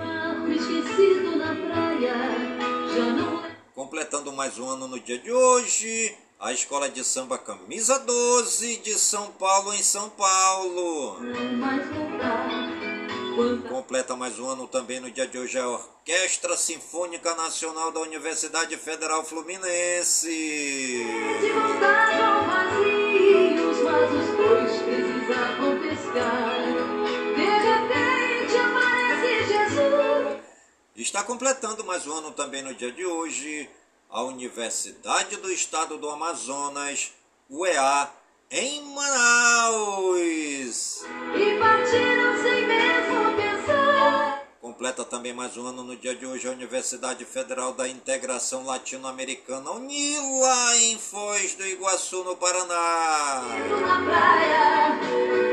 Completando 3.73 4.31
mais 4.31 4.59
um 4.59 4.69
ano 4.69 4.87
no 4.87 4.99
dia 4.99 5.17
de 5.17 5.31
hoje, 5.31 6.15
a 6.39 6.53
Escola 6.53 6.89
de 6.89 7.03
Samba 7.03 7.39
Camisa 7.39 7.97
12 7.97 8.77
de 8.77 8.93
São 8.99 9.31
Paulo, 9.31 9.73
em 9.73 9.81
São 9.81 10.11
Paulo. 10.11 11.17
Completa 13.67 14.15
mais 14.15 14.37
um 14.37 14.47
ano 14.47 14.67
também 14.67 14.99
no 14.99 15.09
dia 15.09 15.25
de 15.25 15.39
hoje 15.39 15.57
a 15.57 15.67
Orquestra 15.67 16.55
Sinfônica 16.55 17.33
Nacional 17.33 17.91
da 17.91 18.01
Universidade 18.01 18.77
Federal 18.77 19.25
Fluminense. 19.25 21.03
Está 30.95 31.21
completando 31.23 31.83
mais 31.83 32.07
um 32.07 32.13
ano 32.13 32.31
também 32.31 32.61
no 32.61 32.73
dia 32.73 32.89
de 32.89 33.05
hoje 33.05 33.69
a 34.09 34.23
Universidade 34.23 35.35
do 35.35 35.51
Estado 35.51 35.97
do 35.97 36.09
Amazonas, 36.09 37.11
UEA, 37.49 38.09
em 38.49 38.81
Manaus. 38.93 40.23
E 41.35 41.59
partiram 41.59 42.41
sem 42.41 42.65
mesmo 42.65 43.35
pensar. 43.35 44.47
Completa 44.61 45.03
também 45.03 45.33
mais 45.33 45.57
um 45.57 45.67
ano 45.67 45.83
no 45.83 45.97
dia 45.97 46.15
de 46.15 46.25
hoje 46.25 46.47
a 46.47 46.51
Universidade 46.51 47.25
Federal 47.25 47.73
da 47.73 47.89
Integração 47.89 48.65
Latino-Americana, 48.65 49.71
UNILA, 49.71 50.77
em 50.77 50.97
Foz 50.97 51.55
do 51.55 51.67
Iguaçu, 51.67 52.23
no 52.23 52.37
Paraná. 52.37 53.43
Na 53.85 54.01
praia, 54.01 54.97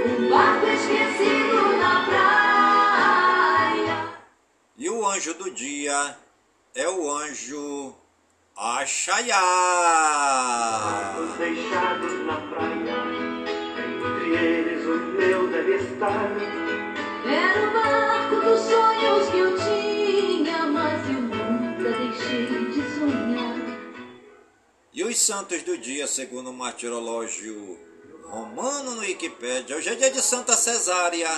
um 0.06 0.30
barco 0.30 0.66
esquecido 0.68 1.78
na 1.78 2.06
praia. 2.06 2.51
E 4.76 4.88
o 4.88 5.06
anjo 5.06 5.34
do 5.34 5.50
dia 5.50 6.16
é 6.74 6.88
o 6.88 7.10
anjo 7.10 7.94
Axaiá. 8.56 9.38
Barcos 10.82 11.36
deixados 11.36 12.26
na 12.26 12.40
praia. 12.48 12.96
Entre 13.76 14.34
eles 14.34 14.86
o 14.86 14.96
meu 14.96 15.48
deve 15.48 15.76
estar. 15.76 16.30
Era 17.26 17.68
o 17.68 17.72
barco 17.72 18.36
dos 18.46 18.60
sonhos 18.60 19.28
que 19.28 19.38
eu 19.38 19.58
tinha, 19.58 20.66
mas 20.66 21.06
eu 21.06 21.20
nunca 21.20 21.90
deixei 21.90 22.46
de 22.70 22.82
sonhar. 22.98 23.56
E 24.90 25.04
os 25.04 25.20
santos 25.20 25.62
do 25.64 25.76
dia, 25.76 26.06
segundo 26.06 26.48
o 26.48 26.54
martirológio 26.54 27.78
romano 28.24 28.94
no 28.94 29.02
Wikipédia, 29.02 29.76
hoje 29.76 29.90
é 29.90 29.94
dia 29.94 30.10
de 30.10 30.22
Santa 30.22 30.56
Cesária, 30.56 31.28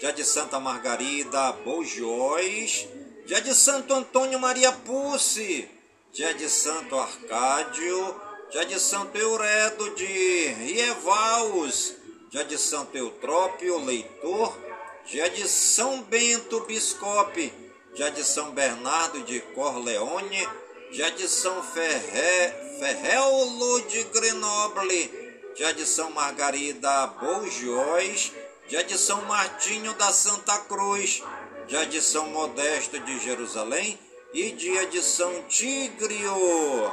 dia 0.00 0.14
de 0.14 0.24
Santa 0.24 0.58
Margarida 0.58 1.52
Bolgióis, 1.62 2.88
dia 3.26 3.38
de 3.42 3.54
Santo 3.54 3.92
Antônio 3.92 4.40
Maria 4.40 4.72
Pucci, 4.72 5.68
dia 6.10 6.32
de 6.32 6.48
Santo 6.48 6.98
Arcádio, 6.98 8.18
dia 8.50 8.64
de 8.64 8.80
Santo 8.80 9.18
Euredo 9.18 9.94
de 9.94 10.46
Rievaus, 10.54 11.92
dia 12.30 12.42
de 12.44 12.56
Santo 12.56 12.96
Eutrópio 12.96 13.84
Leitor, 13.84 14.58
dia 15.04 15.28
de 15.28 15.46
São 15.46 16.00
Bento 16.04 16.60
Biscope, 16.60 17.52
dia 17.94 18.10
de 18.10 18.24
São 18.24 18.52
Bernardo 18.52 19.22
de 19.24 19.40
Corleone, 19.54 20.48
dia 20.92 21.10
de 21.10 21.28
São 21.28 21.62
Ferre, 21.62 22.78
Ferreulo 22.78 23.82
de 23.82 24.02
Grenoble, 24.04 25.10
dia 25.54 25.74
de 25.74 25.84
São 25.84 26.10
Margarida 26.12 27.06
Bolgióis, 27.20 28.32
dia 28.70 28.84
de 28.84 28.96
São 28.96 29.22
Martinho 29.22 29.92
da 29.94 30.12
Santa 30.12 30.56
Cruz, 30.58 31.24
dia 31.66 31.84
de 31.86 32.00
São 32.00 32.28
Modesto 32.28 33.00
de 33.00 33.18
Jerusalém 33.18 33.98
e 34.32 34.52
dia 34.52 34.86
de 34.86 35.02
São 35.02 35.42
Tigrio. 35.48 36.92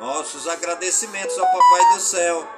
Nossos 0.00 0.48
agradecimentos 0.48 1.38
ao 1.38 1.44
Papai 1.44 1.92
do 1.92 2.00
Céu 2.00 2.48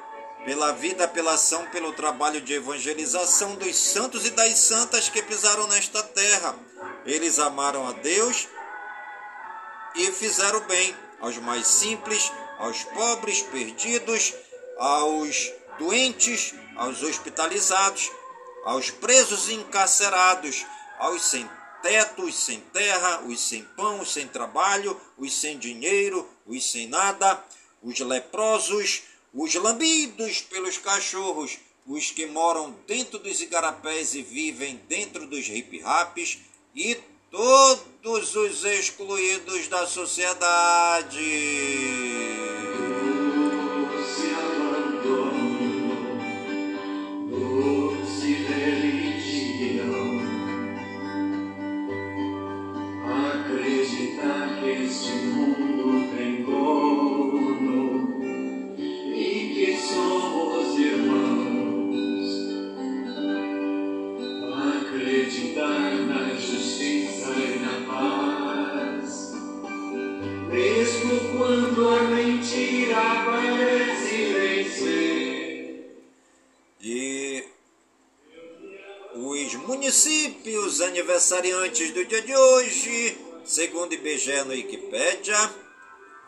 pela 0.45 0.71
vida, 0.71 1.09
pela 1.09 1.33
ação, 1.33 1.67
pelo 1.71 1.95
trabalho 1.95 2.41
de 2.41 2.55
evangelização 2.55 3.57
dos 3.57 3.75
santos 3.75 4.25
e 4.25 4.31
das 4.31 4.57
santas 4.57 5.09
que 5.09 5.21
pisaram 5.21 5.67
nesta 5.67 6.01
terra. 6.05 6.55
Eles 7.05 7.41
amaram 7.41 7.89
a 7.89 7.93
Deus 7.93 8.47
e 9.97 10.13
fizeram 10.13 10.61
bem 10.61 10.95
aos 11.21 11.37
mais 11.39 11.67
simples, 11.67 12.31
aos 12.61 12.85
pobres 12.85 13.43
perdidos, 13.43 14.33
aos 14.79 15.51
doentes, 15.77 16.55
aos 16.77 17.03
hospitalizados, 17.03 18.13
aos 18.65 18.91
presos 18.91 19.49
e 19.49 19.55
encarcerados, 19.55 20.65
aos 20.99 21.23
sem 21.23 21.49
teto, 21.83 22.25
os 22.25 22.35
sem 22.35 22.61
terra, 22.73 23.23
os 23.27 23.41
sem 23.41 23.63
pão, 23.77 24.01
os 24.01 24.13
sem 24.13 24.27
trabalho, 24.27 24.99
os 25.19 25.33
sem 25.33 25.59
dinheiro, 25.59 26.29
os 26.47 26.71
sem 26.71 26.87
nada, 26.87 27.45
os 27.83 28.01
leprosos, 28.01 29.03
os 29.33 29.55
lambidos 29.55 30.41
pelos 30.41 30.79
cachorros, 30.79 31.59
os 31.87 32.11
que 32.11 32.25
moram 32.25 32.75
dentro 32.87 33.19
dos 33.19 33.41
igarapés 33.41 34.15
e 34.15 34.23
vivem 34.23 34.81
dentro 34.89 35.27
dos 35.27 35.47
hip-raps 35.47 36.39
e 36.75 36.99
todos 37.31 38.35
os 38.35 38.65
excluídos 38.65 39.69
da 39.69 39.87
sociedade. 39.87 41.21
Aniversariantes 81.35 81.91
do 81.91 82.05
dia 82.05 82.23
de 82.23 82.37
hoje, 82.37 83.19
segundo 83.45 83.93
IBGE 83.93 84.43
no 84.45 84.51
Wikipédia, 84.51 85.51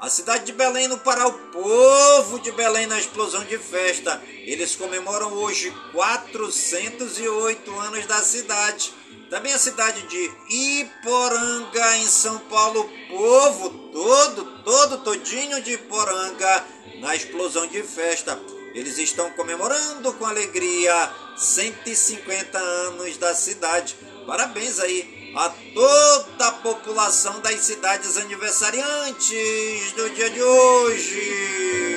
a 0.01 0.11
cidade 0.11 0.47
de 0.47 0.53
Belém 0.53 0.89
no 0.89 0.99
Pará, 0.99 1.27
o 1.29 1.33
povo 1.33 2.41
de 2.41 2.51
Belém 2.53 2.87
na 2.87 2.99
explosão 2.99 3.45
de 3.45 3.57
festa. 3.57 4.21
Eles 4.41 4.75
comemoram 4.75 5.33
hoje 5.33 5.73
408 5.93 7.79
anos 7.79 8.07
da 8.07 8.21
cidade. 8.21 8.93
Também 9.31 9.53
a 9.53 9.59
cidade 9.59 10.03
de 10.03 10.81
Iporanga, 10.81 11.97
em 11.99 12.07
São 12.07 12.39
Paulo, 12.41 12.81
o 12.81 13.17
povo 13.17 13.71
todo, 13.93 14.63
todo, 14.65 14.99
todinho 14.99 15.63
de 15.63 15.75
Iporanga 15.75 16.65
na 17.01 17.15
explosão 17.15 17.67
de 17.67 17.83
festa. 17.83 18.39
Eles 18.75 18.99
estão 18.99 19.31
comemorando 19.31 20.13
com 20.15 20.27
alegria 20.27 21.11
150 21.39 22.59
anos 22.59 23.17
da 23.17 23.35
cidade. 23.35 23.97
Parabéns 24.27 24.81
aí 24.81 25.33
a 25.37 25.49
toda 25.73 26.49
a 26.49 26.53
população 26.53 27.41
das 27.41 27.61
cidades 27.61 28.17
aniversariantes 28.17 29.93
do 29.93 30.11
dia 30.11 30.29
de 30.31 30.43
hoje. 30.43 31.97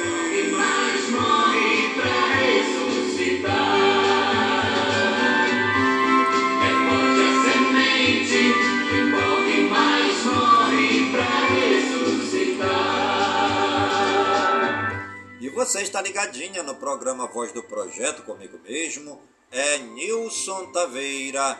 Mas 0.56 1.10
morre 1.10 1.90
pra 1.96 2.28
ressuscitar. 2.36 3.50
É 6.66 6.70
forte 6.86 7.22
a 7.26 7.32
semente 7.50 8.44
que 8.90 9.00
morre, 9.10 9.58
mas 9.70 10.24
morre 10.26 11.12
pra 11.12 11.34
ressuscitar. 11.48 12.70
E 15.42 15.50
você 15.50 15.82
está 15.82 16.00
ligadinha 16.02 16.62
no 16.62 16.76
programa 16.76 17.26
Voz 17.28 17.52
do 17.52 17.64
Projeto 17.64 18.22
comigo 18.22 18.60
mesmo, 18.64 19.20
é 19.52 19.80
Nilson 19.80 20.72
Taveira, 20.72 21.60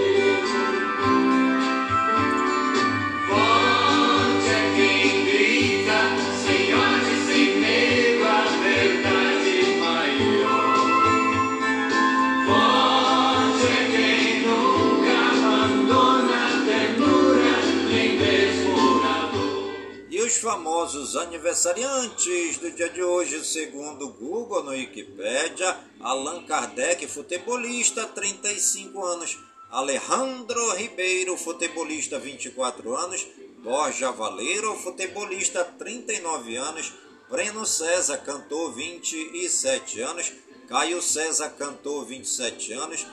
Famosos 20.41 21.15
aniversariantes 21.15 22.57
do 22.57 22.71
dia 22.71 22.89
de 22.89 23.03
hoje, 23.03 23.45
segundo 23.45 24.09
Google 24.09 24.63
no 24.63 24.71
Wikipedia, 24.71 25.77
Allan 25.99 26.43
Kardec, 26.47 27.05
futebolista, 27.07 28.07
35 28.07 29.05
anos. 29.05 29.37
Alejandro 29.69 30.73
Ribeiro, 30.73 31.37
futebolista, 31.37 32.17
24 32.17 32.97
anos. 32.97 33.27
Borja 33.63 34.11
Valeiro, 34.11 34.75
futebolista, 34.77 35.63
39 35.63 36.57
anos. 36.57 36.91
Breno 37.29 37.63
César, 37.63 38.17
cantor, 38.17 38.73
27 38.73 40.01
anos. 40.01 40.33
Caio 40.67 41.03
César, 41.03 41.51
cantor, 41.51 42.03
27 42.05 42.73
anos. 42.73 43.05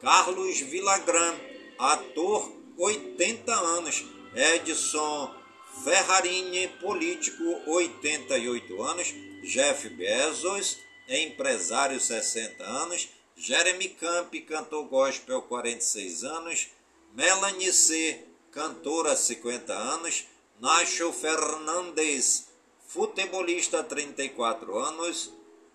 Carlos 0.00 0.58
Villagrán, 0.58 1.36
ator, 1.78 2.52
80 2.76 3.52
anos. 3.52 4.04
Edson 4.34 5.41
Ferrarini, 5.84 6.68
político, 6.80 7.42
88 7.66 8.82
anos. 8.82 9.14
Jeff 9.42 9.88
Bezos, 9.88 10.78
empresário, 11.08 11.98
60 11.98 12.64
anos. 12.64 13.08
Jeremy 13.36 13.88
Camp, 13.88 14.32
cantor 14.46 14.84
gospel, 14.84 15.42
46 15.42 16.24
anos. 16.24 16.68
Melanie 17.14 17.72
C., 17.72 18.24
cantora, 18.52 19.16
50 19.16 19.72
anos. 19.74 20.26
Nacho 20.60 21.12
Fernandes, 21.12 22.46
futebolista, 22.86 23.82
34 23.82 24.78
anos. 24.78 25.32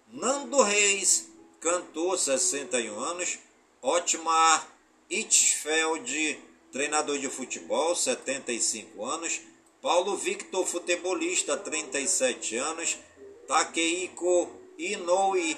Nando 0.10 0.64
Reis, 0.64 1.30
cantor, 1.60 2.18
61 2.18 3.04
anos. 3.04 3.40
Otmar 3.82 4.68
Itchfeld, 5.10 6.40
treinador 6.72 7.20
de 7.20 7.30
futebol, 7.30 7.96
75 7.96 9.06
anos. 9.06 9.42
Paulo 9.88 10.18
Victor, 10.18 10.66
futebolista, 10.66 11.56
37 11.56 12.58
anos. 12.58 12.98
Takehiko 13.48 14.52
Inoue, 14.78 15.56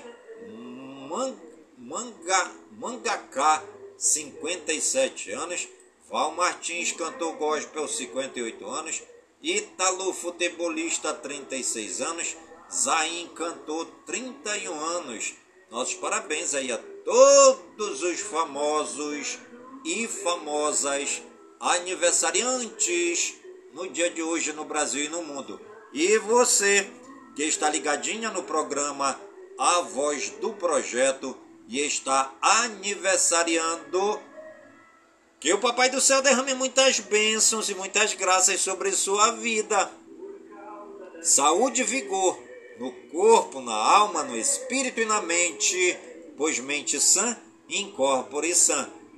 man, 1.10 1.36
manga, 1.76 2.52
mangaka, 2.78 3.64
57 3.98 5.32
anos. 5.32 5.68
Val 6.08 6.32
Martins, 6.34 6.92
cantor 6.92 7.38
gospel, 7.38 7.88
58 7.88 8.70
anos. 8.70 9.02
Ítalo, 9.42 10.14
futebolista, 10.14 11.12
36 11.12 12.00
anos. 12.00 12.38
Zain, 12.72 13.30
cantor, 13.30 13.88
31 14.06 14.80
anos. 14.80 15.34
Nossos 15.72 15.96
parabéns 15.96 16.54
aí 16.54 16.72
a 16.72 16.78
todos 16.78 18.04
os 18.04 18.20
famosos 18.20 19.40
e 19.84 20.08
famosas 20.08 21.24
aniversariantes 21.60 23.39
no 23.74 23.90
dia 23.90 24.10
de 24.10 24.22
hoje 24.22 24.54
no 24.54 24.66
Brasil 24.66 25.06
e 25.06 25.10
no 25.10 25.24
mundo. 25.24 25.60
E 25.94 26.18
você 26.20 26.90
que 27.36 27.44
está 27.44 27.70
ligadinha 27.70 28.30
no 28.30 28.44
programa 28.44 29.20
A 29.58 29.82
Voz 29.82 30.30
do 30.42 30.54
Projeto 30.54 31.38
e 31.68 31.80
está 31.80 32.34
aniversariando, 32.42 34.20
que 35.40 35.54
o 35.54 35.60
Papai 35.60 35.90
do 35.90 36.02
Céu 36.02 36.22
derrame 36.22 36.54
muitas 36.54 37.00
bênçãos 37.00 37.70
e 37.70 37.76
muitas 37.76 38.14
graças 38.14 38.60
sobre 38.60 38.92
sua 38.92 39.32
vida. 39.32 39.92
Saúde 41.22 41.82
e 41.82 41.86
vigor 41.86 42.38
no 42.80 42.92
corpo, 43.12 43.62
na 43.62 43.74
alma, 43.74 44.24
no 44.24 44.38
espírito 44.38 45.00
e 45.02 45.06
na 45.06 45.22
mente, 45.22 45.98
pois 46.38 46.60
mente 46.60 47.00
sã, 47.00 47.38
incorpore 47.70 48.56
sã. 48.56 48.90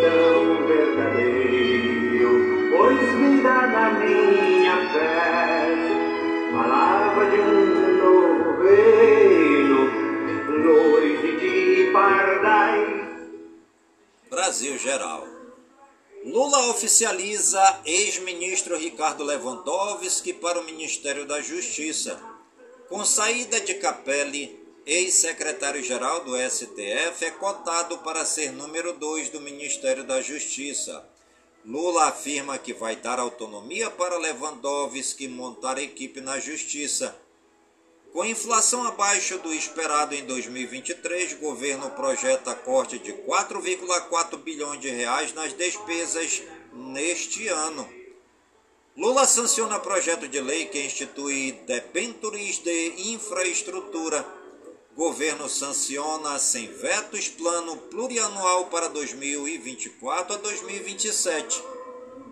Tão 0.00 0.66
verdadeiro, 0.66 2.30
pois 2.70 2.98
vida 2.98 3.66
na 3.66 3.90
minha 3.92 4.76
fé 4.92 5.68
falava 6.52 7.30
de 7.30 7.40
um 7.40 7.96
novo 7.98 8.62
reino, 8.62 9.80
luz 10.64 11.20
de 11.40 11.90
pardais. 11.92 13.04
Brasil 14.30 14.78
Geral. 14.78 15.26
Lula 16.24 16.70
oficializa 16.70 17.82
ex-ministro 17.84 18.78
Ricardo 18.78 19.22
Lewandowski 19.24 20.32
para 20.32 20.58
o 20.58 20.64
Ministério 20.64 21.26
da 21.26 21.42
Justiça. 21.42 22.18
Com 22.88 23.04
saída 23.04 23.60
de 23.60 23.74
Capelli, 23.74 24.63
ex-secretário-geral 24.86 26.24
do 26.24 26.36
STF 26.36 27.24
é 27.24 27.30
cotado 27.30 27.98
para 27.98 28.24
ser 28.24 28.52
número 28.52 28.92
2 28.92 29.30
do 29.30 29.40
Ministério 29.40 30.04
da 30.04 30.20
Justiça. 30.20 31.04
Lula 31.64 32.04
afirma 32.08 32.58
que 32.58 32.74
vai 32.74 32.94
dar 32.94 33.18
autonomia 33.18 33.88
para 33.90 34.18
Lewandowski 34.18 35.26
montar 35.26 35.78
equipe 35.78 36.20
na 36.20 36.38
justiça. 36.38 37.18
Com 38.12 38.24
inflação 38.24 38.86
abaixo 38.86 39.38
do 39.38 39.52
esperado 39.52 40.14
em 40.14 40.24
2023, 40.26 41.32
o 41.32 41.38
governo 41.38 41.90
projeta 41.92 42.54
corte 42.54 42.98
de 42.98 43.12
4,4 43.12 44.36
bilhões 44.36 44.80
de 44.80 44.90
reais 44.90 45.32
nas 45.32 45.54
despesas 45.54 46.42
neste 46.72 47.48
ano. 47.48 47.88
Lula 48.96 49.24
sanciona 49.26 49.80
projeto 49.80 50.28
de 50.28 50.40
lei 50.40 50.66
que 50.66 50.84
institui 50.84 51.52
debêntures 51.66 52.58
de 52.58 53.10
infraestrutura. 53.12 54.43
Governo 54.96 55.48
sanciona 55.48 56.38
sem 56.38 56.68
vetos 56.68 57.28
plano 57.28 57.76
plurianual 57.76 58.66
para 58.66 58.88
2024 58.88 60.34
a 60.34 60.38
2027. 60.38 61.64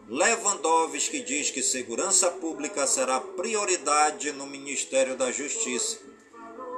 Lewandowski 0.08 1.22
diz 1.22 1.50
que 1.50 1.60
segurança 1.60 2.30
pública 2.30 2.86
será 2.86 3.20
prioridade 3.20 4.30
no 4.30 4.46
Ministério 4.46 5.16
da 5.16 5.32
Justiça. 5.32 5.98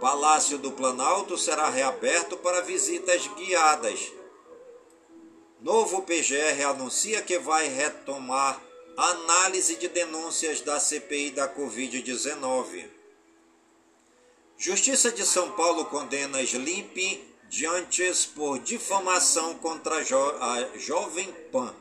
Palácio 0.01 0.57
do 0.57 0.72
Planalto 0.72 1.37
será 1.37 1.68
reaberto 1.68 2.39
para 2.39 2.62
visitas 2.62 3.26
guiadas. 3.37 4.11
Novo 5.61 6.01
PGR 6.01 6.62
anuncia 6.66 7.20
que 7.20 7.39
vai 7.39 7.68
retomar 7.68 8.59
análise 8.97 9.76
de 9.76 9.89
denúncias 9.89 10.62
da 10.62 10.80
CPI 10.80 11.32
da 11.32 11.55
Covid-19. 11.55 12.93
Justiça 14.57 15.11
de 15.11 15.26
São 15.26 15.50
Paulo 15.52 15.84
condena 15.86 16.40
Slimp 16.42 16.96
Diantes 17.48 18.24
por 18.24 18.59
difamação 18.61 19.55
contra 19.55 19.96
a, 19.96 20.02
jo 20.02 20.16
a 20.40 20.78
Jovem 20.78 21.30
Pan. 21.52 21.74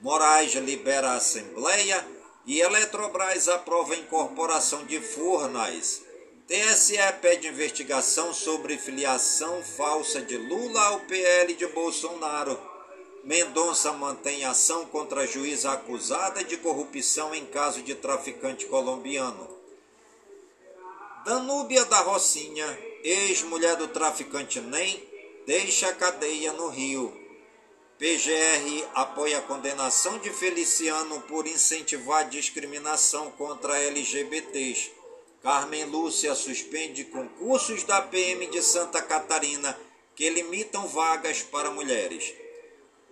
Moraes 0.00 0.52
libera 0.54 1.10
a 1.10 1.16
Assembleia 1.16 2.06
e 2.44 2.60
Eletrobras 2.60 3.48
aprova 3.48 3.96
incorporação 3.96 4.84
de 4.84 5.00
Furnais. 5.00 6.02
TSE 6.46 6.98
pede 7.20 7.48
investigação 7.48 8.34
sobre 8.34 8.76
filiação 8.78 9.62
falsa 9.62 10.20
de 10.20 10.36
Lula 10.36 10.82
ao 10.82 11.00
PL 11.00 11.54
de 11.54 11.66
Bolsonaro. 11.68 12.58
Mendonça 13.24 13.92
mantém 13.92 14.44
ação 14.44 14.86
contra 14.86 15.22
a 15.22 15.26
juíza 15.26 15.72
acusada 15.72 16.42
de 16.42 16.56
corrupção 16.56 17.34
em 17.34 17.46
caso 17.46 17.80
de 17.82 17.94
traficante 17.94 18.66
colombiano. 18.66 19.51
Danúbia 21.24 21.84
da 21.84 22.00
Rocinha, 22.00 22.66
ex-mulher 23.04 23.76
do 23.76 23.86
traficante 23.86 24.60
Nem, 24.60 25.08
deixa 25.46 25.88
a 25.88 25.94
cadeia 25.94 26.52
no 26.52 26.68
Rio. 26.68 27.16
PGR 27.96 28.88
apoia 28.92 29.38
a 29.38 29.42
condenação 29.42 30.18
de 30.18 30.30
Feliciano 30.30 31.20
por 31.22 31.46
incentivar 31.46 32.28
discriminação 32.28 33.30
contra 33.30 33.78
LGBTs. 33.78 34.90
Carmen 35.40 35.84
Lúcia 35.84 36.34
suspende 36.34 37.04
concursos 37.04 37.84
da 37.84 38.02
PM 38.02 38.48
de 38.48 38.60
Santa 38.60 39.00
Catarina 39.00 39.78
que 40.16 40.28
limitam 40.28 40.88
vagas 40.88 41.40
para 41.40 41.70
mulheres. 41.70 42.34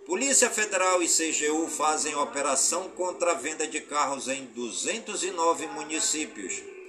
Polícia 0.05 0.51
Federal 0.51 1.01
e 1.01 1.07
CGU 1.07 1.69
fazem 1.69 2.17
operação 2.17 2.89
contra 2.91 3.31
a 3.31 3.35
venda 3.35 3.69
de 3.69 3.81
carros 3.81 4.27
em 4.27 4.47
209 4.47 5.69
municípios. 5.69 6.80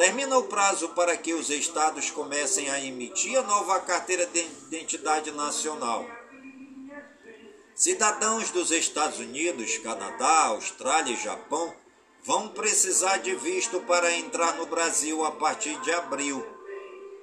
Termina 0.00 0.38
o 0.38 0.44
prazo 0.44 0.88
para 0.94 1.14
que 1.14 1.34
os 1.34 1.50
estados 1.50 2.10
comecem 2.10 2.70
a 2.70 2.82
emitir 2.82 3.38
a 3.38 3.42
nova 3.42 3.80
carteira 3.80 4.24
de 4.24 4.40
identidade 4.40 5.30
nacional. 5.30 6.06
Cidadãos 7.74 8.50
dos 8.50 8.70
Estados 8.70 9.18
Unidos, 9.18 9.76
Canadá, 9.76 10.46
Austrália 10.46 11.12
e 11.12 11.22
Japão 11.22 11.74
vão 12.24 12.48
precisar 12.48 13.18
de 13.18 13.34
visto 13.34 13.78
para 13.80 14.10
entrar 14.10 14.54
no 14.54 14.64
Brasil 14.64 15.22
a 15.22 15.32
partir 15.32 15.78
de 15.82 15.92
abril. 15.92 16.42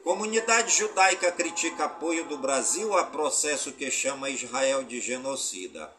Comunidade 0.03 0.77
judaica 0.77 1.31
critica 1.31 1.85
apoio 1.85 2.25
do 2.25 2.37
Brasil 2.37 2.95
a 2.95 3.05
processo 3.05 3.71
que 3.71 3.89
chama 3.89 4.29
Israel 4.29 4.83
de 4.83 5.01
genocida. 5.01 5.91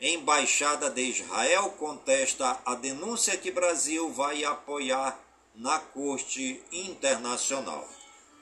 Embaixada 0.00 0.88
de 0.88 1.02
Israel 1.02 1.74
contesta 1.78 2.58
a 2.64 2.74
denúncia 2.74 3.36
que 3.36 3.50
Brasil 3.50 4.10
vai 4.10 4.44
apoiar 4.44 5.25
na 5.56 5.78
Corte 5.78 6.62
Internacional. 6.70 7.88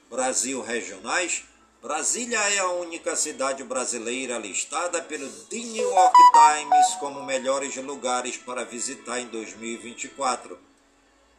Brasil 0.09 0.61
Regionais. 0.61 1.45
Brasília 1.81 2.39
é 2.39 2.59
a 2.59 2.71
única 2.71 3.15
cidade 3.15 3.63
brasileira 3.63 4.37
listada 4.37 5.01
pelo 5.03 5.29
The 5.29 5.57
New 5.57 5.89
York 5.89 6.17
Times 6.33 6.95
como 6.99 7.23
melhores 7.23 7.75
lugares 7.77 8.37
para 8.37 8.65
visitar 8.65 9.19
em 9.19 9.27
2024. 9.27 10.59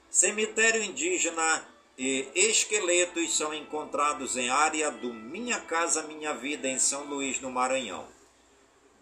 Cemitério 0.09 0.83
indígena 0.83 1.67
e 1.99 2.29
esqueletos 2.35 3.37
são 3.37 3.53
encontrados 3.53 4.37
em 4.37 4.49
área 4.49 4.91
do 4.91 5.13
Minha 5.13 5.61
Casa 5.61 6.03
Minha 6.03 6.33
Vida 6.33 6.69
em 6.69 6.79
São 6.79 7.05
Luís, 7.05 7.41
no 7.41 7.51
Maranhão. 7.51 8.07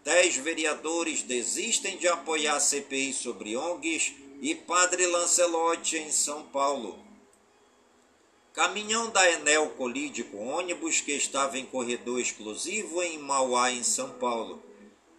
Dez 0.03 0.35
vereadores 0.35 1.21
desistem 1.21 1.97
de 1.97 2.07
apoiar 2.07 2.55
a 2.55 2.59
CPI 2.59 3.13
sobre 3.13 3.55
ONGs 3.55 4.24
e 4.41 4.55
Padre 4.55 5.05
Lancelotti 5.05 5.97
em 5.97 6.11
São 6.11 6.43
Paulo. 6.43 6.99
Caminhão 8.53 9.09
da 9.09 9.29
Enel 9.31 9.71
colide 9.71 10.23
com 10.23 10.47
ônibus 10.47 11.01
que 11.01 11.11
estava 11.11 11.57
em 11.57 11.65
corredor 11.65 12.19
exclusivo 12.19 13.03
em 13.03 13.17
Mauá, 13.17 13.71
em 13.71 13.83
São 13.83 14.11
Paulo. 14.11 14.63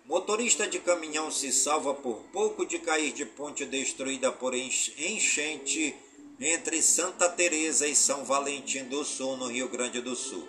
Motorista 0.07 0.67
de 0.67 0.79
caminhão 0.79 1.31
se 1.31 1.53
salva 1.53 1.93
por 1.93 2.23
pouco 2.33 2.65
de 2.65 2.79
cair 2.79 3.13
de 3.13 3.27
ponte 3.27 3.67
destruída 3.67 4.33
por 4.33 4.55
enchente 4.55 5.95
entre 6.41 6.81
Santa 6.81 7.29
Teresa 7.29 7.87
e 7.87 7.95
São 7.95 8.25
Valentim 8.25 8.85
do 8.85 9.05
Sul, 9.05 9.37
no 9.37 9.49
Rio 9.49 9.69
Grande 9.69 10.01
do 10.01 10.15
Sul. 10.15 10.49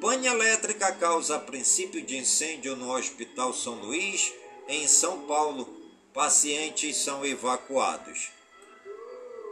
Pane 0.00 0.28
elétrica 0.28 0.92
causa 0.92 1.38
princípio 1.38 2.00
de 2.00 2.16
incêndio 2.16 2.76
no 2.76 2.94
Hospital 2.94 3.52
São 3.52 3.74
Luís, 3.74 4.32
em 4.68 4.86
São 4.86 5.26
Paulo. 5.26 5.77
Pacientes 6.18 6.96
são 6.96 7.24
evacuados. 7.24 8.30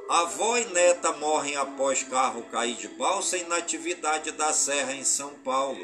Avó 0.09 0.59
e 0.59 0.65
neta 0.65 1.13
morrem 1.13 1.55
após 1.55 2.03
carro 2.03 2.43
cair 2.51 2.75
de 2.75 2.89
balsa 2.89 3.39
em 3.39 3.45
Natividade 3.45 4.33
da 4.33 4.53
Serra, 4.53 4.93
em 4.93 5.05
São 5.05 5.31
Paulo. 5.45 5.79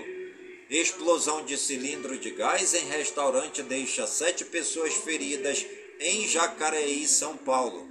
Explosão 0.68 1.44
de 1.44 1.56
cilindro 1.56 2.18
de 2.18 2.32
gás 2.32 2.74
em 2.74 2.84
restaurante 2.86 3.62
deixa 3.62 4.08
sete 4.08 4.44
pessoas 4.44 4.92
feridas 4.92 5.64
em 6.00 6.26
Jacareí, 6.26 7.06
São 7.06 7.36
Paulo. 7.36 7.88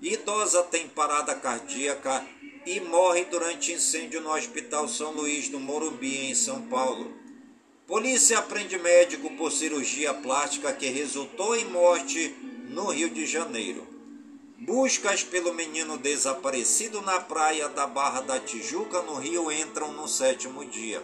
Idosa 0.00 0.62
tem 0.62 0.88
parada 0.88 1.34
cardíaca 1.34 2.26
e 2.64 2.80
morre 2.80 3.26
durante 3.26 3.72
incêndio 3.72 4.22
no 4.22 4.32
Hospital 4.32 4.88
São 4.88 5.12
Luís 5.12 5.50
do 5.50 5.60
Morumbi, 5.60 6.30
em 6.30 6.34
São 6.34 6.62
Paulo. 6.68 7.19
Polícia 7.90 8.40
prende 8.40 8.78
médico 8.78 9.28
por 9.30 9.50
cirurgia 9.50 10.14
plástica 10.14 10.72
que 10.72 10.86
resultou 10.86 11.56
em 11.56 11.64
morte 11.64 12.28
no 12.68 12.88
Rio 12.92 13.10
de 13.10 13.26
Janeiro. 13.26 13.84
Buscas 14.60 15.24
pelo 15.24 15.52
menino 15.52 15.98
desaparecido 15.98 17.02
na 17.02 17.18
praia 17.18 17.68
da 17.68 17.88
Barra 17.88 18.20
da 18.20 18.38
Tijuca, 18.38 19.02
no 19.02 19.16
Rio, 19.16 19.50
entram 19.50 19.92
no 19.92 20.06
sétimo 20.06 20.64
dia. 20.64 21.02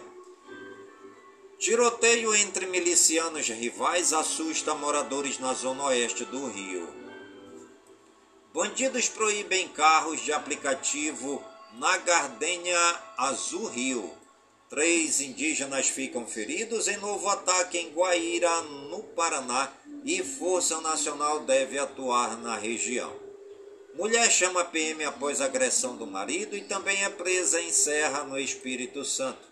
Tiroteio 1.59 2.33
entre 2.33 2.65
milicianos 2.67 3.49
rivais 3.49 4.13
assusta 4.13 4.73
moradores 4.73 5.39
na 5.39 5.53
zona 5.53 5.87
oeste 5.87 6.23
do 6.23 6.47
Rio. 6.47 6.87
Bandidos 8.53 9.09
proíbem 9.09 9.67
carros 9.67 10.21
de 10.21 10.31
aplicativo 10.31 11.43
na 11.73 11.97
Gardênia 11.97 12.79
Azul 13.17 13.65
Rio. 13.65 14.09
Três 14.69 15.21
indígenas 15.21 15.87
ficam 15.87 16.27
feridos 16.27 16.89
em 16.89 16.97
novo 16.97 17.29
ataque 17.29 17.77
em 17.77 17.89
Guaíra, 17.91 18.61
no 18.61 19.01
Paraná, 19.01 19.71
e 20.03 20.21
Força 20.21 20.81
Nacional 20.81 21.41
deve 21.41 21.79
atuar 21.79 22.37
na 22.37 22.57
região. 22.57 23.13
Mulher 23.95 24.29
chama 24.29 24.65
PM 24.65 25.05
após 25.05 25.41
agressão 25.41 25.95
do 25.95 26.05
marido 26.05 26.55
e 26.55 26.61
também 26.61 27.03
é 27.03 27.09
presa 27.09 27.61
em 27.61 27.71
Serra, 27.71 28.25
no 28.25 28.37
Espírito 28.37 29.03
Santo. 29.05 29.47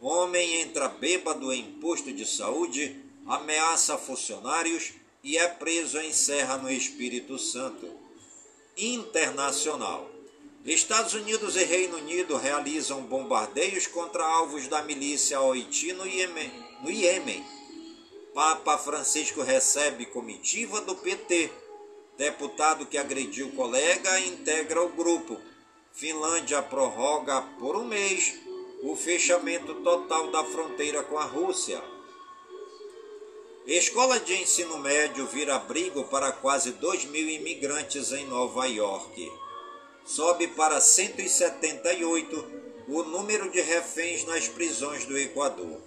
Homem 0.00 0.60
entra 0.60 0.86
bêbado 0.86 1.52
em 1.52 1.72
posto 1.80 2.12
de 2.12 2.26
saúde, 2.26 3.02
ameaça 3.26 3.96
funcionários 3.96 4.92
e 5.24 5.38
é 5.38 5.48
preso 5.48 5.98
em 5.98 6.12
Serra, 6.12 6.58
no 6.58 6.70
Espírito 6.70 7.38
Santo 7.38 7.88
internacional. 8.76 10.11
Estados 10.64 11.14
Unidos 11.14 11.56
e 11.56 11.64
Reino 11.64 11.96
Unido 11.96 12.36
realizam 12.36 13.02
bombardeios 13.02 13.88
contra 13.88 14.24
alvos 14.24 14.68
da 14.68 14.80
milícia 14.82 15.36
Haiti 15.40 15.92
no 15.92 16.06
Iêmen. 16.06 16.52
No 16.84 16.90
Iêmen. 16.90 17.44
Papa 18.32 18.78
Francisco 18.78 19.42
recebe 19.42 20.06
comitiva 20.06 20.80
do 20.82 20.94
PT. 20.94 21.50
Deputado 22.16 22.86
que 22.86 22.96
agrediu 22.96 23.50
colega 23.52 24.20
integra 24.20 24.80
o 24.80 24.90
grupo. 24.90 25.36
Finlândia 25.92 26.62
prorroga 26.62 27.42
por 27.58 27.74
um 27.74 27.84
mês 27.84 28.34
o 28.84 28.94
fechamento 28.94 29.74
total 29.82 30.30
da 30.30 30.44
fronteira 30.44 31.02
com 31.02 31.18
a 31.18 31.24
Rússia. 31.24 31.82
Escola 33.66 34.20
de 34.20 34.34
ensino 34.34 34.78
médio 34.78 35.26
vira 35.26 35.56
abrigo 35.56 36.04
para 36.04 36.30
quase 36.30 36.70
2 36.72 37.06
mil 37.06 37.28
imigrantes 37.28 38.12
em 38.12 38.26
Nova 38.26 38.66
York. 38.66 39.41
Sobe 40.04 40.48
para 40.48 40.80
178 40.80 42.62
o 42.88 43.02
número 43.04 43.50
de 43.50 43.60
reféns 43.60 44.24
nas 44.24 44.48
prisões 44.48 45.04
do 45.04 45.16
Equador. 45.16 45.80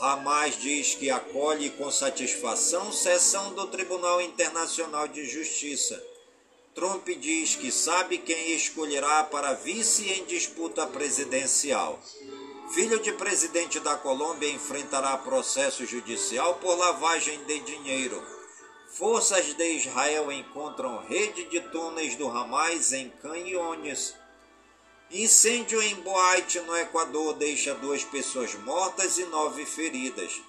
Hamas 0.00 0.56
diz 0.56 0.94
que 0.94 1.10
acolhe 1.10 1.70
com 1.70 1.90
satisfação 1.90 2.92
sessão 2.92 3.52
do 3.54 3.66
Tribunal 3.66 4.20
Internacional 4.20 5.08
de 5.08 5.26
Justiça. 5.26 6.00
Trump 6.72 7.08
diz 7.08 7.56
que 7.56 7.72
sabe 7.72 8.18
quem 8.18 8.52
escolherá 8.52 9.24
para 9.24 9.54
vice 9.54 10.08
em 10.08 10.24
disputa 10.24 10.86
presidencial. 10.86 12.00
Filho 12.72 13.00
de 13.00 13.12
presidente 13.12 13.80
da 13.80 13.96
Colômbia 13.96 14.48
enfrentará 14.48 15.16
processo 15.16 15.84
judicial 15.84 16.54
por 16.56 16.78
lavagem 16.78 17.42
de 17.44 17.58
dinheiro. 17.60 18.37
Forças 18.98 19.54
de 19.54 19.76
Israel 19.76 20.32
encontram 20.32 20.98
rede 21.06 21.44
de 21.44 21.60
túneis 21.60 22.16
do 22.16 22.26
Hamas 22.26 22.92
em 22.92 23.08
Canyones. 23.22 24.12
Incêndio 25.08 25.80
em 25.80 25.94
boate 26.00 26.58
no 26.62 26.76
Equador 26.76 27.34
deixa 27.34 27.74
duas 27.74 28.02
pessoas 28.02 28.56
mortas 28.56 29.16
e 29.16 29.24
nove 29.26 29.64
feridas. 29.64 30.42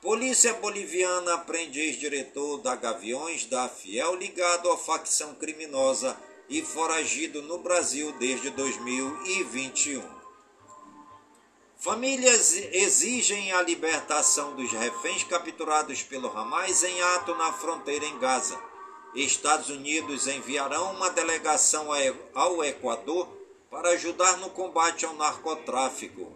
Polícia 0.00 0.54
boliviana 0.54 1.38
prende 1.38 1.80
ex-diretor 1.80 2.58
da 2.58 2.76
Gaviões 2.76 3.44
da 3.46 3.68
Fiel 3.68 4.14
ligado 4.14 4.70
à 4.70 4.78
facção 4.78 5.34
criminosa 5.34 6.16
e 6.48 6.62
foragido 6.62 7.42
no 7.42 7.58
Brasil 7.58 8.12
desde 8.20 8.50
2021. 8.50 10.13
Famílias 11.84 12.54
exigem 12.72 13.52
a 13.52 13.60
libertação 13.60 14.56
dos 14.56 14.72
reféns 14.72 15.22
capturados 15.22 16.02
pelo 16.02 16.34
Hamas 16.34 16.82
em 16.82 17.02
ato 17.02 17.34
na 17.34 17.52
fronteira 17.52 18.06
em 18.06 18.18
Gaza. 18.18 18.58
Estados 19.14 19.68
Unidos 19.68 20.26
enviarão 20.26 20.94
uma 20.94 21.10
delegação 21.10 21.88
ao 22.32 22.64
Equador 22.64 23.28
para 23.70 23.90
ajudar 23.90 24.38
no 24.38 24.48
combate 24.48 25.04
ao 25.04 25.12
narcotráfico. 25.12 26.32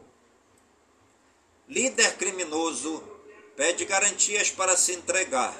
Líder 1.66 2.18
criminoso 2.18 3.02
pede 3.56 3.86
garantias 3.86 4.50
para 4.50 4.76
se 4.76 4.92
entregar. 4.92 5.56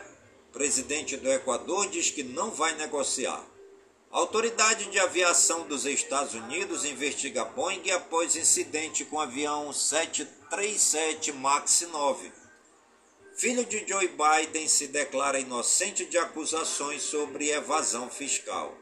Presidente 0.52 1.16
do 1.16 1.32
Equador 1.32 1.88
diz 1.88 2.10
que 2.10 2.22
não 2.22 2.50
vai 2.50 2.74
negociar. 2.74 3.42
Autoridade 4.10 4.86
de 4.86 4.98
Aviação 4.98 5.66
dos 5.66 5.84
Estados 5.84 6.32
Unidos 6.32 6.86
investiga 6.86 7.44
Boeing 7.44 7.90
após 7.90 8.36
incidente 8.36 9.04
com 9.04 9.20
avião 9.20 9.70
737 9.70 11.30
MAX 11.32 11.82
9. 11.82 12.32
Filho 13.36 13.66
de 13.66 13.86
Joe 13.86 14.08
Biden 14.08 14.66
se 14.66 14.86
declara 14.88 15.38
inocente 15.38 16.06
de 16.06 16.16
acusações 16.16 17.02
sobre 17.02 17.50
evasão 17.50 18.08
fiscal. 18.08 18.74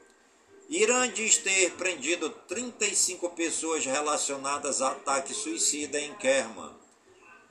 Irã 0.68 1.09
diz 1.12 1.39
ter 1.39 1.72
prendido 1.72 2.31
35 2.31 3.31
pessoas 3.31 3.85
relacionadas 3.85 4.81
a 4.81 4.93
ataque 4.93 5.35
suicida 5.35 5.99
em 6.01 6.14
Kerman. 6.14 6.72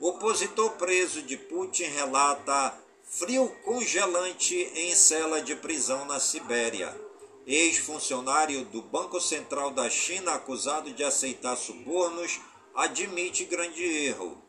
Opositor 0.00 0.70
preso 0.72 1.20
de 1.22 1.36
Putin 1.36 1.84
relata 1.84 2.74
frio 3.04 3.48
congelante 3.64 4.54
em 4.74 4.94
cela 4.94 5.42
de 5.42 5.54
prisão 5.54 6.06
na 6.06 6.18
Sibéria. 6.18 7.05
Ex-funcionário 7.46 8.64
do 8.64 8.82
Banco 8.82 9.20
Central 9.20 9.70
da 9.70 9.88
China 9.88 10.32
acusado 10.32 10.90
de 10.90 11.04
aceitar 11.04 11.56
subornos 11.56 12.40
admite 12.74 13.44
grande 13.44 13.84
erro. 13.84 14.42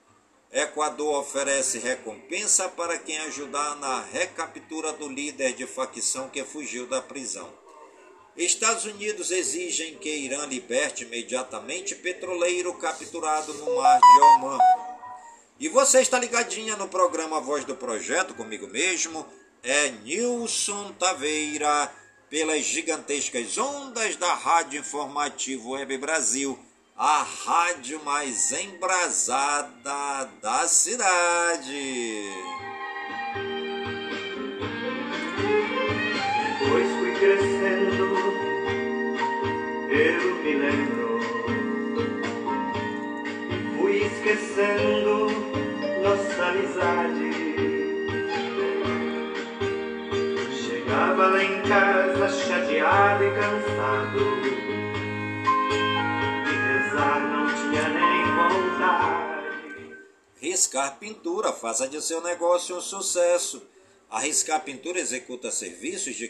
Equador 0.51 1.19
oferece 1.19 1.77
recompensa 1.77 2.67
para 2.69 2.97
quem 2.97 3.19
ajudar 3.19 3.75
na 3.75 4.01
recaptura 4.01 4.93
do 4.93 5.07
líder 5.07 5.53
de 5.53 5.67
facção 5.67 6.27
que 6.27 6.43
fugiu 6.43 6.87
da 6.87 6.99
prisão. 6.99 7.47
Estados 8.35 8.85
Unidos 8.85 9.29
exigem 9.29 9.97
que 9.99 10.09
Irã 10.09 10.47
liberte 10.47 11.03
imediatamente 11.03 11.93
petroleiro 11.93 12.73
capturado 12.79 13.53
no 13.53 13.75
mar 13.75 13.99
de 13.99 14.21
Oman. 14.21 14.57
E 15.59 15.69
você 15.69 16.01
está 16.01 16.17
ligadinha 16.17 16.75
no 16.75 16.87
programa 16.87 17.39
Voz 17.41 17.63
do 17.63 17.75
Projeto 17.75 18.33
comigo 18.33 18.67
mesmo? 18.67 19.23
É 19.61 19.89
Nilson 19.89 20.93
Taveira 20.93 21.91
pelas 22.29 22.63
gigantescas 22.65 23.57
ondas 23.57 24.15
da 24.17 24.33
Rádio 24.33 24.79
Informativo 24.81 25.71
Web 25.71 25.97
Brasil, 25.97 26.59
a 26.95 27.23
rádio 27.23 28.01
mais 28.03 28.51
embrasada 28.51 30.29
da 30.41 30.67
cidade. 30.67 32.23
Depois 36.59 36.87
fui 36.99 37.11
crescendo, 37.19 38.15
eu 39.89 40.35
me 40.43 40.55
lembro, 40.55 41.19
fui 43.77 44.05
esquecendo 44.05 45.29
nossa 46.03 46.45
amizade. 46.45 47.26
Chegava 51.07 51.27
lá 51.27 51.41
em 51.41 51.61
casa 51.61 52.29
chateado 52.37 53.23
e 53.23 53.33
cansado 53.33 54.19
De 56.43 56.51
rezar 56.51 57.21
não 57.31 57.47
tinha 57.47 57.87
nem 57.87 58.25
vontade 58.35 59.95
Riscar 60.35 60.99
Pintura, 60.99 61.53
faça 61.53 61.87
de 61.87 62.01
seu 62.01 62.19
negócio 62.19 62.75
um 62.75 62.81
sucesso. 62.81 63.65
A 64.09 64.19
Riscar 64.19 64.65
Pintura 64.65 64.99
executa 64.99 65.49
serviços 65.49 66.13
de 66.13 66.29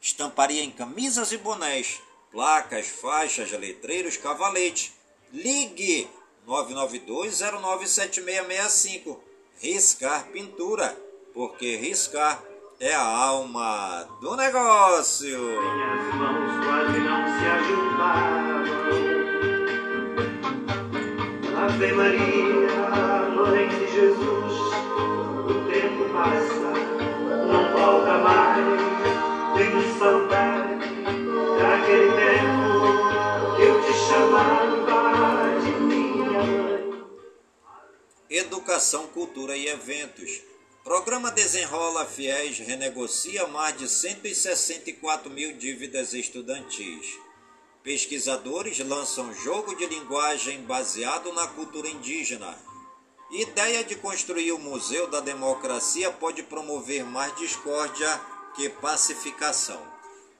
estamparia 0.00 0.64
em 0.64 0.72
camisas 0.72 1.30
e 1.30 1.38
bonés, 1.38 2.00
placas, 2.32 2.88
faixas, 2.88 3.52
letreiros, 3.52 4.16
cavalete. 4.16 4.92
Ligue 5.32 6.10
992097665. 6.48 9.20
Riscar 9.60 10.26
Pintura, 10.32 11.00
porque 11.32 11.76
riscar 11.76 12.47
é 12.80 12.94
a 12.94 13.02
alma 13.02 14.06
do 14.20 14.36
negócio. 14.36 15.36
Minhas 15.36 16.14
mãos 16.14 16.64
quase 16.64 16.98
não 17.00 17.24
se 17.26 17.44
ajuntavam. 17.56 18.68
Ave 21.64 21.92
Maria, 21.92 22.68
Mãe 23.34 23.68
de 23.68 23.92
Jesus, 23.92 24.52
o 25.44 25.70
tempo 25.70 26.08
passa, 26.12 26.72
não 27.48 27.72
volta 27.72 28.18
mais. 28.18 28.64
Tenho 29.56 29.98
saudade 29.98 30.78
daquele 31.58 32.12
tempo 32.12 33.56
que 33.56 33.62
eu 33.62 33.82
te 33.82 33.92
chamava 33.92 35.60
de 35.60 35.70
minha 35.80 36.42
mãe. 36.42 37.04
Educação, 38.30 39.08
cultura 39.08 39.56
e 39.56 39.66
eventos 39.66 40.57
Programa 40.88 41.30
Desenrola 41.30 42.06
Fiéis 42.06 42.60
renegocia 42.60 43.46
mais 43.46 43.76
de 43.76 43.86
164 43.86 45.28
mil 45.28 45.52
dívidas 45.52 46.14
estudantis. 46.14 47.06
Pesquisadores 47.82 48.78
lançam 48.78 49.30
jogo 49.34 49.76
de 49.76 49.84
linguagem 49.84 50.62
baseado 50.62 51.30
na 51.34 51.46
cultura 51.46 51.90
indígena. 51.90 52.56
Ideia 53.30 53.84
de 53.84 53.96
construir 53.96 54.50
o 54.52 54.58
Museu 54.58 55.06
da 55.08 55.20
Democracia 55.20 56.10
pode 56.10 56.42
promover 56.44 57.04
mais 57.04 57.36
discórdia 57.36 58.08
que 58.56 58.70
pacificação. 58.70 59.86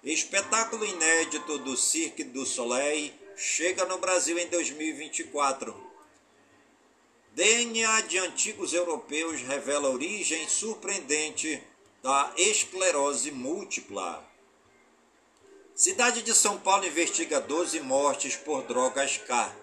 Espetáculo 0.03 0.87
inédito 0.87 1.59
do 1.59 1.77
Cirque 1.77 2.25
du 2.25 2.47
Soleil 2.47 3.13
chega 3.37 3.85
no 3.85 3.99
Brasil 3.99 4.39
em 4.39 4.47
2024. 4.47 5.88
DNA 7.39 8.01
de 8.01 8.19
antigos 8.19 8.73
europeus 8.73 9.43
revela 9.43 9.89
origem 9.89 10.49
surpreendente 10.49 11.63
da 12.03 12.33
esclerose 12.37 13.31
múltipla. 13.31 14.29
Cidade 15.73 16.23
de 16.23 16.35
São 16.35 16.59
Paulo 16.59 16.85
investiga 16.85 17.41
12 17.41 17.79
mortes 17.79 18.35
por 18.35 18.65
drogas 18.65 19.19
K. 19.19 19.55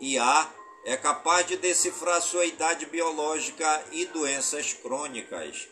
IA 0.00 0.48
é 0.84 0.96
capaz 0.96 1.44
de 1.48 1.56
decifrar 1.56 2.22
sua 2.22 2.46
idade 2.46 2.86
biológica 2.86 3.84
e 3.90 4.04
doenças 4.04 4.72
crônicas. 4.72 5.66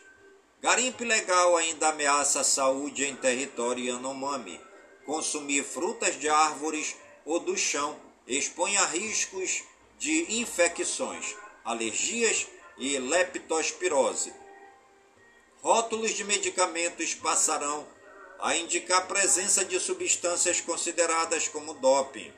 Garimpo 0.61 1.01
ilegal 1.01 1.55
ainda 1.55 1.87
ameaça 1.87 2.41
a 2.41 2.43
saúde 2.43 3.05
em 3.05 3.15
território 3.15 3.85
Yanomami. 3.85 4.59
Consumir 5.05 5.63
frutas 5.63 6.19
de 6.19 6.27
árvores 6.27 6.97
ou 7.23 7.39
do 7.39 7.55
chão 7.55 7.97
expõe 8.27 8.75
a 8.75 8.85
riscos 8.85 9.63
de 9.97 10.39
infecções, 10.39 11.35
alergias 11.63 12.47
e 12.77 12.97
leptospirose. 12.99 14.33
Rótulos 15.61 16.11
de 16.11 16.23
medicamentos 16.23 17.15
passarão 17.15 17.87
a 18.39 18.55
indicar 18.55 18.99
a 18.99 19.05
presença 19.05 19.65
de 19.65 19.79
substâncias 19.79 20.61
consideradas 20.61 21.47
como 21.47 21.73
doping. 21.73 22.31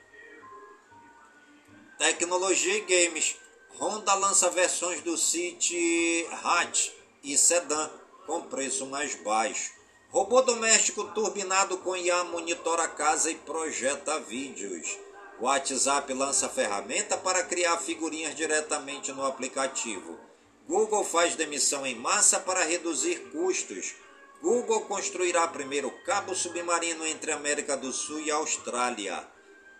Tecnologia 1.97 2.77
e 2.77 2.81
games. 2.81 3.35
Honda 3.77 4.13
lança 4.13 4.49
versões 4.49 5.01
do 5.01 5.17
City 5.17 6.25
Hatch 6.43 6.89
e 7.23 7.37
sedã 7.37 7.89
com 8.25 8.41
preço 8.43 8.85
mais 8.85 9.15
baixo. 9.15 9.73
Robô 10.09 10.41
doméstico 10.41 11.03
turbinado 11.13 11.77
com 11.79 11.95
IA 11.95 12.23
monitora 12.23 12.87
casa 12.87 13.29
e 13.29 13.35
projeta 13.35 14.19
vídeos. 14.21 14.97
O 15.39 15.45
WhatsApp 15.45 16.13
lança 16.13 16.49
ferramenta 16.49 17.15
para 17.15 17.43
criar 17.43 17.77
figurinhas 17.77 18.35
diretamente 18.35 19.13
no 19.13 19.25
aplicativo. 19.25 20.19
Google 20.67 21.03
faz 21.05 21.35
demissão 21.35 21.85
em 21.85 21.95
massa 21.95 22.41
para 22.41 22.65
reduzir 22.65 23.31
custos. 23.31 23.95
Google 24.41 24.81
construirá 24.81 25.47
primeiro 25.47 25.89
cabo 26.05 26.35
submarino 26.35 27.05
entre 27.05 27.31
América 27.31 27.77
do 27.77 27.91
Sul 27.93 28.19
e 28.19 28.29
Austrália. 28.29 29.25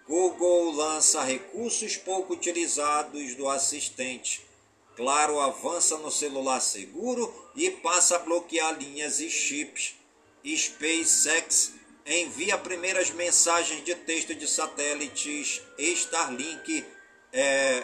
Google 0.08 0.72
lança 0.72 1.22
recursos 1.24 1.98
pouco 1.98 2.34
utilizados 2.34 3.36
do 3.36 3.50
assistente. 3.50 4.48
Claro 4.96 5.40
avança 5.40 5.98
no 5.98 6.10
celular 6.10 6.62
seguro 6.62 7.34
e 7.56 7.70
passa 7.70 8.16
a 8.16 8.20
bloquear 8.20 8.78
linhas 8.80 9.20
e 9.20 9.30
chips. 9.30 9.96
SpaceX 10.46 11.74
envia 12.18 12.58
primeiras 12.58 13.12
mensagens 13.12 13.84
de 13.84 13.94
texto 13.94 14.34
de 14.34 14.48
satélites 14.48 15.62
Starlink. 15.78 16.84
É, 17.32 17.84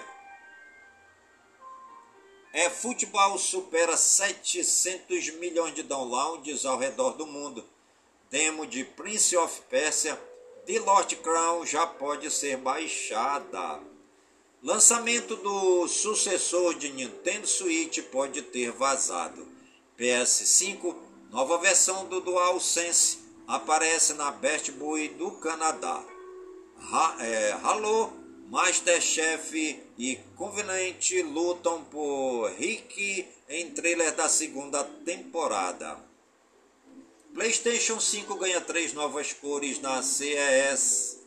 é 2.51 2.69
futebol 2.69 3.37
supera 3.37 3.95
700 3.95 5.29
milhões 5.35 5.75
de 5.75 5.83
downloads 5.83 6.65
ao 6.65 6.79
redor 6.79 7.11
do 7.11 7.27
mundo. 7.27 7.63
Demo 8.31 8.65
de 8.65 8.83
Prince 8.83 9.37
of 9.37 9.61
Persia, 9.69 10.19
The 10.65 10.79
Lost 10.79 11.15
Crown 11.17 11.63
já 11.65 11.85
pode 11.85 12.31
ser 12.31 12.57
baixada. 12.57 13.79
Lançamento 14.63 15.35
do 15.35 15.87
sucessor 15.87 16.73
de 16.73 16.89
Nintendo 16.91 17.45
Switch 17.45 18.01
pode 18.05 18.41
ter 18.41 18.71
vazado. 18.71 19.47
PS5, 19.99 20.95
nova 21.29 21.59
versão 21.59 22.07
do 22.07 22.19
DualSense 22.19 23.24
aparece 23.47 24.13
na 24.13 24.31
Best 24.31 24.71
Buy 24.71 25.09
do 25.09 25.31
Canadá. 25.31 26.03
Ha, 26.77 27.17
é, 27.19 27.51
Halo, 27.63 28.13
Masterchef 28.49 29.83
e 29.97 30.15
Convenant 30.35 31.11
lutam 31.33 31.83
por 31.85 32.49
Rick 32.51 33.27
em 33.49 33.71
trailer 33.71 34.13
da 34.15 34.29
segunda 34.29 34.83
temporada. 34.83 35.97
PlayStation 37.33 37.99
5 37.99 38.35
ganha 38.35 38.61
três 38.61 38.93
novas 38.93 39.33
cores 39.33 39.79
na 39.81 40.01
CES, 40.01 41.21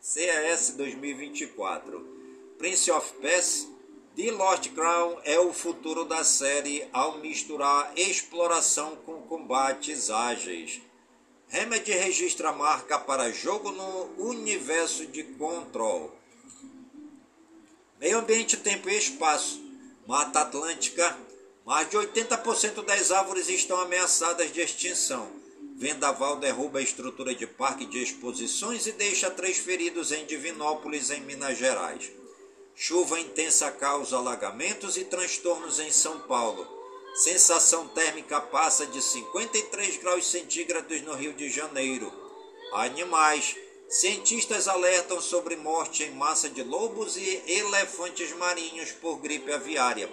CES 0.00 0.74
2024. 0.76 2.18
Prince 2.56 2.90
of 2.90 3.12
Persia, 3.20 3.68
The 4.16 4.30
Lost 4.32 4.70
Crown 4.70 5.18
é 5.24 5.38
o 5.38 5.52
futuro 5.52 6.04
da 6.04 6.24
série 6.24 6.86
ao 6.92 7.18
misturar 7.18 7.92
exploração 7.96 8.96
com 8.96 9.22
combates 9.22 10.10
ágeis. 10.10 10.82
Remedy 11.50 11.90
registra 11.90 12.52
marca 12.52 12.96
para 12.96 13.32
jogo 13.32 13.72
no 13.72 14.28
universo 14.30 15.04
de 15.06 15.24
Control. 15.24 16.16
Meio 17.98 18.18
ambiente, 18.18 18.56
tempo 18.56 18.88
e 18.88 18.96
espaço. 18.96 19.60
Mata 20.06 20.42
Atlântica. 20.42 21.18
Mais 21.66 21.90
de 21.90 21.96
80% 21.96 22.84
das 22.84 23.10
árvores 23.10 23.48
estão 23.48 23.80
ameaçadas 23.80 24.52
de 24.52 24.60
extinção. 24.60 25.28
Vendaval 25.74 26.36
derruba 26.36 26.78
a 26.78 26.82
estrutura 26.82 27.34
de 27.34 27.48
parque 27.48 27.84
de 27.84 28.00
exposições 28.00 28.86
e 28.86 28.92
deixa 28.92 29.28
três 29.28 29.58
feridos 29.58 30.12
em 30.12 30.24
Divinópolis, 30.26 31.10
em 31.10 31.20
Minas 31.22 31.58
Gerais. 31.58 32.12
Chuva 32.76 33.18
intensa 33.18 33.72
causa 33.72 34.16
alagamentos 34.16 34.96
e 34.96 35.04
transtornos 35.04 35.80
em 35.80 35.90
São 35.90 36.20
Paulo. 36.20 36.79
Sensação 37.14 37.88
térmica 37.88 38.40
passa 38.40 38.86
de 38.86 39.02
53 39.02 39.96
graus 39.98 40.26
centígrados 40.26 41.02
no 41.02 41.14
Rio 41.14 41.32
de 41.32 41.50
Janeiro. 41.50 42.12
Animais. 42.72 43.56
Cientistas 43.88 44.68
alertam 44.68 45.20
sobre 45.20 45.56
morte 45.56 46.04
em 46.04 46.12
massa 46.12 46.48
de 46.48 46.62
lobos 46.62 47.16
e 47.16 47.42
elefantes 47.48 48.32
marinhos 48.36 48.92
por 48.92 49.16
gripe 49.16 49.52
aviária. 49.52 50.08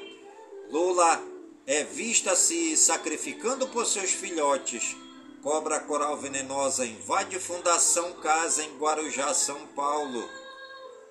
Lula 0.72 1.24
é 1.68 1.84
vista 1.84 2.36
se 2.36 2.76
sacrificando 2.76 3.68
por 3.68 3.86
seus 3.86 4.12
filhotes. 4.12 4.95
Cobra 5.43 5.80
coral 5.80 6.18
venenosa 6.18 6.86
invade 6.86 7.39
Fundação 7.39 8.14
Casa 8.14 8.64
em 8.64 8.78
Guarujá, 8.78 9.32
São 9.36 9.68
Paulo. 9.68 10.28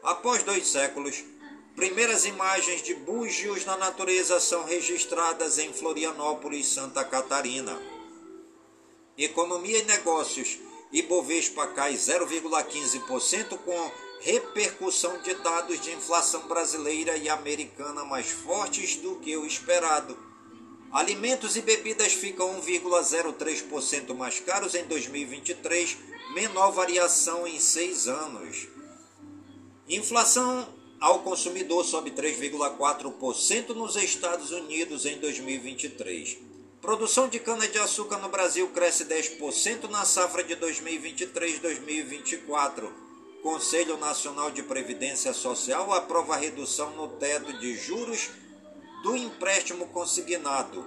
Após 0.03 0.43
dois 0.43 0.66
séculos, 0.66 1.22
Primeiras 1.76 2.24
imagens 2.24 2.82
de 2.82 2.94
búzios 2.94 3.66
na 3.66 3.76
natureza 3.76 4.40
são 4.40 4.64
registradas 4.64 5.58
em 5.58 5.74
Florianópolis, 5.74 6.68
Santa 6.68 7.04
Catarina. 7.04 7.78
Economia 9.18 9.80
e 9.80 9.84
negócios. 9.84 10.58
Ibovespa 10.90 11.66
cai 11.66 11.92
0,15% 11.92 13.58
com 13.58 13.90
repercussão 14.20 15.20
de 15.20 15.34
dados 15.34 15.78
de 15.82 15.92
inflação 15.92 16.48
brasileira 16.48 17.14
e 17.18 17.28
americana 17.28 18.06
mais 18.06 18.30
fortes 18.30 18.96
do 18.96 19.16
que 19.16 19.36
o 19.36 19.44
esperado. 19.44 20.16
Alimentos 20.90 21.56
e 21.56 21.60
bebidas 21.60 22.14
ficam 22.14 22.58
1,03% 22.58 24.14
mais 24.14 24.40
caros 24.40 24.74
em 24.74 24.84
2023, 24.86 25.98
menor 26.32 26.70
variação 26.70 27.46
em 27.46 27.60
seis 27.60 28.08
anos. 28.08 28.66
Inflação 29.86 30.74
ao 31.01 31.20
consumidor 31.20 31.84
sobe 31.84 32.11
3,4% 32.11 33.70
nos 33.70 33.97
Estados 33.97 34.51
Unidos 34.51 35.05
em 35.05 35.18
2023. 35.18 36.38
Produção 36.80 37.28
de 37.28 37.40
cana-de-açúcar 37.40 38.18
no 38.18 38.28
Brasil 38.28 38.68
cresce 38.68 39.05
10% 39.05 39.90
na 39.90 40.05
safra 40.05 40.44
de 40.44 40.55
2023-2024. 40.57 42.88
Conselho 43.42 43.97
Nacional 43.97 44.51
de 44.51 44.62
Previdência 44.62 45.32
Social 45.32 45.92
aprova 45.92 46.34
a 46.34 46.38
redução 46.38 46.94
no 46.97 47.09
teto 47.09 47.53
de 47.59 47.76
juros 47.76 48.30
do 49.03 49.16
empréstimo 49.16 49.86
consignado. 49.88 50.86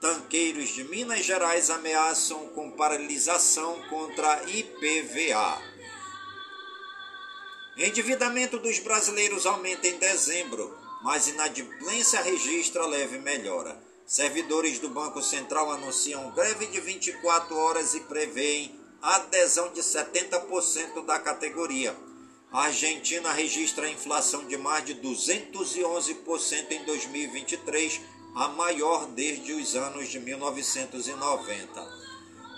Tanqueiros 0.00 0.70
de 0.70 0.84
Minas 0.84 1.24
Gerais 1.24 1.70
ameaçam 1.70 2.48
com 2.48 2.70
paralisação 2.70 3.80
contra 3.88 4.42
IPVA. 4.44 5.77
Endividamento 7.78 8.58
dos 8.58 8.80
brasileiros 8.80 9.46
aumenta 9.46 9.86
em 9.86 9.96
dezembro, 9.98 10.76
mas 11.00 11.28
inadimplência 11.28 12.20
registra 12.20 12.84
leve 12.84 13.20
melhora. 13.20 13.80
Servidores 14.04 14.80
do 14.80 14.88
Banco 14.88 15.22
Central 15.22 15.70
anunciam 15.70 16.28
greve 16.32 16.66
de 16.66 16.80
24 16.80 17.56
horas 17.56 17.94
e 17.94 18.00
prevêem 18.00 18.74
adesão 19.00 19.72
de 19.72 19.80
70% 19.80 21.06
da 21.06 21.20
categoria. 21.20 21.96
A 22.50 22.64
Argentina 22.64 23.30
registra 23.30 23.88
inflação 23.88 24.44
de 24.48 24.56
mais 24.56 24.84
de 24.84 24.96
211% 24.96 26.72
em 26.72 26.84
2023, 26.84 28.00
a 28.34 28.48
maior 28.48 29.06
desde 29.06 29.52
os 29.52 29.76
anos 29.76 30.08
de 30.08 30.18
1990. 30.18 32.08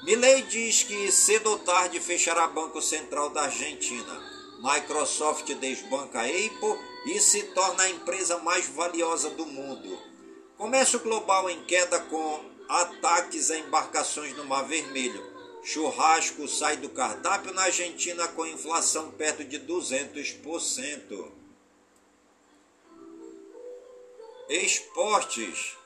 Milley 0.03 0.43
diz 0.45 0.83
que 0.83 1.13
cedo 1.13 1.51
ou 1.51 1.59
tarde 1.59 2.01
fechará 2.01 2.47
Banco 2.47 2.81
Central 2.81 3.29
da 3.29 3.43
Argentina. 3.43 4.30
Microsoft 4.63 5.55
desbanca 5.55 6.21
a 6.21 6.27
Apple 6.27 6.79
e 7.07 7.19
se 7.19 7.43
torna 7.55 7.85
a 7.85 7.91
empresa 7.91 8.39
mais 8.39 8.69
valiosa 8.69 9.31
do 9.31 9.47
mundo. 9.47 9.99
Comércio 10.59 11.01
global 11.01 11.49
em 11.49 11.65
queda 11.65 11.99
com 11.99 12.45
ataques 12.69 13.51
a 13.51 13.59
embarcações 13.59 14.37
no 14.37 14.45
Mar 14.45 14.69
Vermelho. 14.69 15.25
Churrasco 15.63 16.47
sai 16.47 16.77
do 16.77 16.91
cardápio 16.91 17.55
na 17.55 17.63
Argentina 17.63 18.29
com 18.29 18.47
inflação 18.47 19.11
perto 19.13 19.45
de 19.45 19.59
200%. 19.61 21.33
Esportes. 24.51 25.77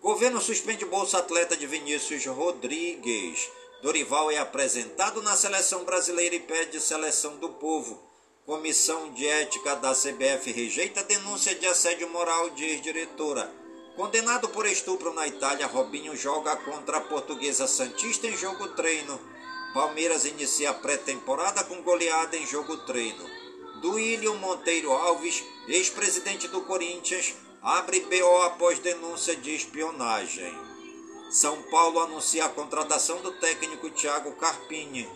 Governo 0.00 0.40
suspende 0.40 0.84
Bolsa 0.84 1.18
Atleta 1.18 1.56
de 1.56 1.66
Vinícius 1.66 2.26
Rodrigues. 2.26 3.48
Dorival 3.82 4.30
é 4.30 4.38
apresentado 4.38 5.20
na 5.22 5.34
seleção 5.34 5.82
brasileira 5.82 6.36
e 6.36 6.40
pede 6.40 6.80
seleção 6.80 7.36
do 7.38 7.48
povo. 7.48 8.00
Comissão 8.46 9.12
de 9.12 9.26
Ética 9.26 9.74
da 9.74 9.92
CBF 9.92 10.52
rejeita 10.52 11.02
denúncia 11.02 11.52
de 11.56 11.66
assédio 11.66 12.08
moral 12.08 12.50
de 12.50 12.64
ex-diretora. 12.64 13.52
Condenado 13.96 14.48
por 14.50 14.66
estupro 14.66 15.12
na 15.12 15.26
Itália, 15.26 15.66
Robinho 15.66 16.16
joga 16.16 16.54
contra 16.58 16.98
a 16.98 17.00
portuguesa 17.00 17.66
Santista 17.66 18.28
em 18.28 18.36
jogo 18.36 18.68
treino. 18.68 19.20
Palmeiras 19.74 20.24
inicia 20.26 20.72
pré-temporada 20.72 21.64
com 21.64 21.82
goleada 21.82 22.36
em 22.36 22.46
jogo 22.46 22.76
treino. 22.86 23.28
Duílio 23.80 24.36
Monteiro 24.36 24.92
Alves, 24.92 25.42
ex-presidente 25.66 26.46
do 26.46 26.60
Corinthians, 26.62 27.34
abre 27.60 27.98
BO 27.98 28.42
após 28.42 28.78
denúncia 28.78 29.34
de 29.34 29.52
espionagem. 29.52 30.71
São 31.32 31.62
Paulo 31.62 31.98
anuncia 31.98 32.44
a 32.44 32.48
contratação 32.50 33.22
do 33.22 33.32
técnico 33.32 33.88
Thiago 33.88 34.32
Carpini. 34.32 35.08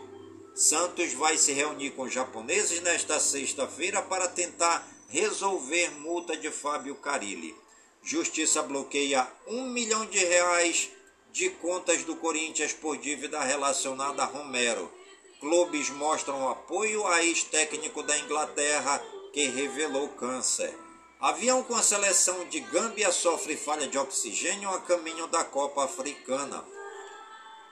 Santos 0.55 1.13
vai 1.13 1.37
se 1.37 1.53
reunir 1.53 1.91
com 1.91 2.09
japoneses 2.09 2.81
nesta 2.81 3.21
sexta-feira 3.21 4.01
para 4.01 4.27
tentar 4.27 4.89
resolver 5.11 5.91
multa 6.01 6.35
de 6.35 6.51
Fábio 6.51 6.95
Carilli. 6.95 7.55
Justiça 8.03 8.63
bloqueia 8.63 9.31
um 9.47 9.69
milhão 9.69 10.07
de 10.07 10.19
reais 10.25 10.89
de 11.33 11.51
contas 11.51 12.03
do 12.05 12.17
Corinthians 12.17 12.73
por 12.73 12.97
dívida 12.97 13.39
relacionada 13.41 14.23
a 14.23 14.27
Romero. 14.27 14.91
Clubes 15.39 15.91
mostram 15.91 16.49
apoio 16.49 17.07
a 17.07 17.23
ex-técnico 17.23 18.03
da 18.03 18.17
Inglaterra 18.17 19.05
que 19.35 19.49
revelou 19.49 20.09
câncer. 20.09 20.86
Avião 21.27 21.61
com 21.65 21.75
a 21.75 21.83
seleção 21.83 22.45
de 22.45 22.61
Gâmbia 22.61 23.11
sofre 23.11 23.57
falha 23.57 23.89
de 23.89 23.99
oxigênio 23.99 24.71
a 24.71 24.81
caminho 24.83 25.27
da 25.27 25.43
Copa 25.43 25.83
Africana. 25.83 26.65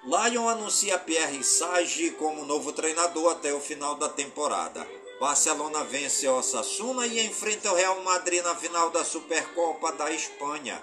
Lion 0.03 0.49
anuncia 0.49 0.99
Pierre 0.99 1.45
Sage 1.45 2.11
como 2.19 2.45
novo 2.45 2.73
treinador 2.73 3.31
até 3.31 3.55
o 3.55 3.61
final 3.61 3.95
da 3.95 4.09
temporada. 4.09 4.85
Barcelona 5.21 5.85
vence 5.85 6.27
Osasuna 6.27 7.07
e 7.07 7.25
enfrenta 7.25 7.71
o 7.71 7.77
Real 7.77 8.03
Madrid 8.03 8.43
na 8.43 8.57
final 8.57 8.91
da 8.91 9.05
Supercopa 9.05 9.93
da 9.93 10.11
Espanha. 10.11 10.83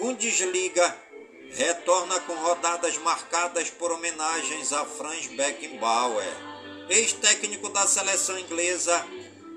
Bundesliga 0.00 0.98
retorna 1.52 2.18
com 2.22 2.34
rodadas 2.34 2.98
marcadas 2.98 3.70
por 3.70 3.92
homenagens 3.92 4.72
a 4.72 4.84
Franz 4.84 5.28
Beckenbauer. 5.28 6.26
Ex-técnico 6.88 7.68
da 7.68 7.86
seleção 7.86 8.36
inglesa 8.36 9.06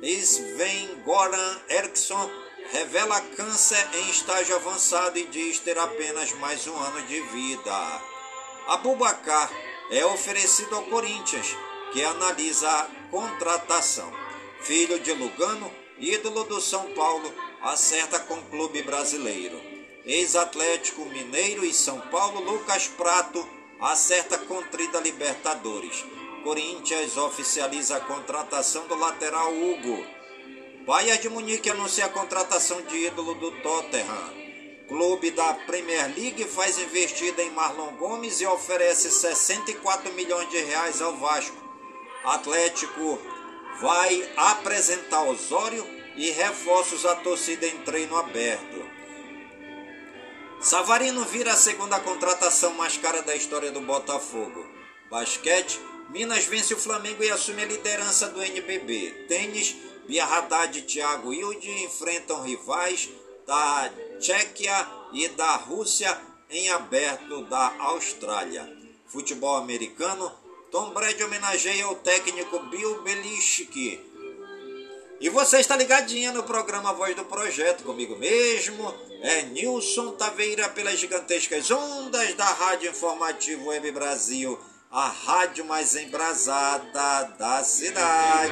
Sven 0.01 1.03
Goran 1.05 1.59
Eriksson 1.69 2.27
revela 2.71 3.21
câncer 3.37 3.87
em 3.93 4.09
estágio 4.09 4.55
avançado 4.55 5.19
e 5.19 5.27
diz 5.27 5.59
ter 5.59 5.77
apenas 5.77 6.31
mais 6.33 6.65
um 6.65 6.75
ano 6.75 7.03
de 7.03 7.21
vida. 7.21 8.01
Abubacar 8.67 9.51
é 9.91 10.03
oferecido 10.03 10.75
ao 10.75 10.83
Corinthians 10.85 11.55
que 11.93 12.03
analisa 12.03 12.67
a 12.67 12.87
contratação. 13.11 14.11
Filho 14.61 14.99
de 14.99 15.13
Lugano, 15.13 15.71
ídolo 15.99 16.45
do 16.45 16.59
São 16.59 16.93
Paulo, 16.93 17.31
acerta 17.61 18.19
com 18.21 18.41
clube 18.45 18.81
brasileiro. 18.81 19.61
Ex-Atlético 20.03 21.05
Mineiro 21.05 21.63
e 21.63 21.71
São 21.71 21.99
Paulo, 22.09 22.39
Lucas 22.41 22.87
Prato, 22.87 23.47
acerta 23.79 24.39
com 24.39 24.63
Trida 24.63 24.99
Libertadores. 24.99 26.03
Corinthians 26.43 27.17
oficializa 27.17 27.97
a 27.97 28.01
contratação 28.01 28.87
do 28.87 28.95
lateral 28.95 29.53
Hugo. 29.53 30.05
Bayern 30.85 31.21
de 31.21 31.29
Munique 31.29 31.69
anuncia 31.69 32.05
a 32.05 32.09
contratação 32.09 32.81
de 32.81 33.05
ídolo 33.05 33.35
do 33.35 33.51
Tottenham. 33.61 34.41
Clube 34.87 35.31
da 35.31 35.53
Premier 35.53 36.13
League 36.15 36.43
faz 36.45 36.77
investida 36.77 37.41
em 37.41 37.51
Marlon 37.51 37.95
Gomes 37.95 38.41
e 38.41 38.45
oferece 38.45 39.09
64 39.09 40.11
milhões 40.13 40.49
de 40.49 40.59
reais 40.59 41.01
ao 41.01 41.15
Vasco. 41.15 41.55
Atlético 42.23 43.19
vai 43.79 44.29
apresentar 44.35 45.23
Osório 45.23 45.87
e 46.15 46.29
reforços 46.31 47.05
à 47.05 47.15
torcida 47.15 47.65
em 47.65 47.77
treino 47.79 48.17
aberto. 48.17 48.85
Savarino 50.59 51.23
vira 51.25 51.53
a 51.53 51.57
segunda 51.57 51.99
contratação 51.99 52.73
mais 52.73 52.97
cara 52.97 53.21
da 53.21 53.35
história 53.35 53.71
do 53.71 53.81
Botafogo. 53.81 54.65
Basquete, 55.09 55.79
Minas 56.11 56.43
vence 56.45 56.73
o 56.73 56.77
Flamengo 56.77 57.23
e 57.23 57.31
assume 57.31 57.63
a 57.63 57.65
liderança 57.65 58.27
do 58.27 58.43
NBB. 58.43 59.27
Tênis, 59.29 59.77
Bia 60.05 60.25
Haddad 60.25 60.77
e 60.77 60.81
Thiago 60.81 61.33
Hilde 61.33 61.69
enfrentam 61.85 62.41
rivais 62.41 63.09
da 63.47 63.89
Tchequia 64.19 64.87
e 65.13 65.29
da 65.29 65.55
Rússia 65.55 66.19
em 66.49 66.69
aberto 66.69 67.45
da 67.45 67.73
Austrália. 67.79 68.69
Futebol 69.07 69.55
americano, 69.55 70.29
Tom 70.69 70.89
Brady 70.89 71.23
homenageia 71.23 71.87
o 71.87 71.95
técnico 71.95 72.59
Bill 72.59 73.01
Belichick. 73.03 74.11
E 75.21 75.29
você 75.29 75.59
está 75.59 75.77
ligadinha 75.77 76.33
no 76.33 76.43
programa 76.43 76.91
Voz 76.91 77.15
do 77.15 77.23
Projeto, 77.23 77.83
comigo 77.83 78.17
mesmo, 78.17 78.93
é 79.21 79.43
Nilson 79.43 80.11
Taveira 80.13 80.67
pelas 80.67 80.99
gigantescas 80.99 81.71
ondas 81.71 82.33
da 82.33 82.45
Rádio 82.45 82.89
Informativo 82.89 83.67
Web 83.69 83.91
Brasil, 83.91 84.59
a 84.91 85.07
rádio 85.07 85.63
mais 85.63 85.95
embrasada 85.95 87.23
da 87.39 87.63
cidade. 87.63 88.51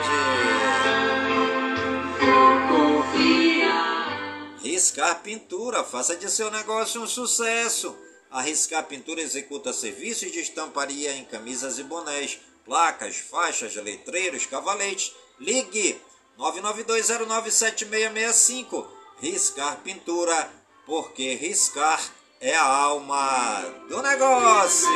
Riscar 4.61 5.21
Pintura, 5.21 5.83
faça 5.83 6.15
de 6.15 6.31
seu 6.31 6.49
negócio 6.49 7.01
um 7.01 7.07
sucesso. 7.07 7.93
A 8.31 8.41
Riscar 8.41 8.85
Pintura 8.85 9.19
executa 9.19 9.73
serviços 9.73 10.31
de 10.31 10.39
estamparia 10.39 11.13
em 11.17 11.25
camisas 11.25 11.77
e 11.77 11.83
bonés, 11.83 12.39
placas, 12.63 13.17
faixas, 13.17 13.75
letreiros, 13.75 14.45
cavaletes. 14.45 15.13
Ligue 15.37 15.99
992097665. 16.37 18.87
Riscar 19.19 19.81
Pintura, 19.81 20.49
porque 20.85 21.35
riscar 21.35 22.01
é 22.41 22.55
a 22.55 22.63
alma 22.63 23.65
do 23.89 24.01
negócio. 24.01 24.89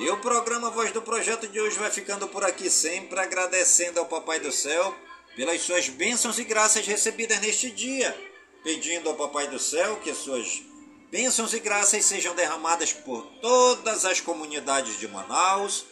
E 0.00 0.10
o 0.10 0.16
programa 0.16 0.70
Voz 0.70 0.90
do 0.90 1.00
Projeto 1.00 1.46
de 1.46 1.60
hoje 1.60 1.78
vai 1.78 1.90
ficando 1.90 2.26
por 2.26 2.44
aqui, 2.44 2.68
sempre 2.68 3.20
agradecendo 3.20 4.00
ao 4.00 4.06
Papai 4.06 4.40
do 4.40 4.50
Céu 4.50 4.92
pelas 5.36 5.62
suas 5.62 5.88
bênçãos 5.88 6.38
e 6.38 6.44
graças 6.44 6.84
recebidas 6.84 7.40
neste 7.40 7.70
dia, 7.70 8.14
pedindo 8.64 9.08
ao 9.08 9.14
Papai 9.14 9.46
do 9.46 9.60
Céu 9.60 9.96
que 10.02 10.12
suas 10.12 10.62
bênçãos 11.12 11.54
e 11.54 11.60
graças 11.60 12.04
sejam 12.04 12.34
derramadas 12.34 12.92
por 12.92 13.22
todas 13.40 14.04
as 14.04 14.20
comunidades 14.20 14.98
de 14.98 15.06
Manaus, 15.06 15.91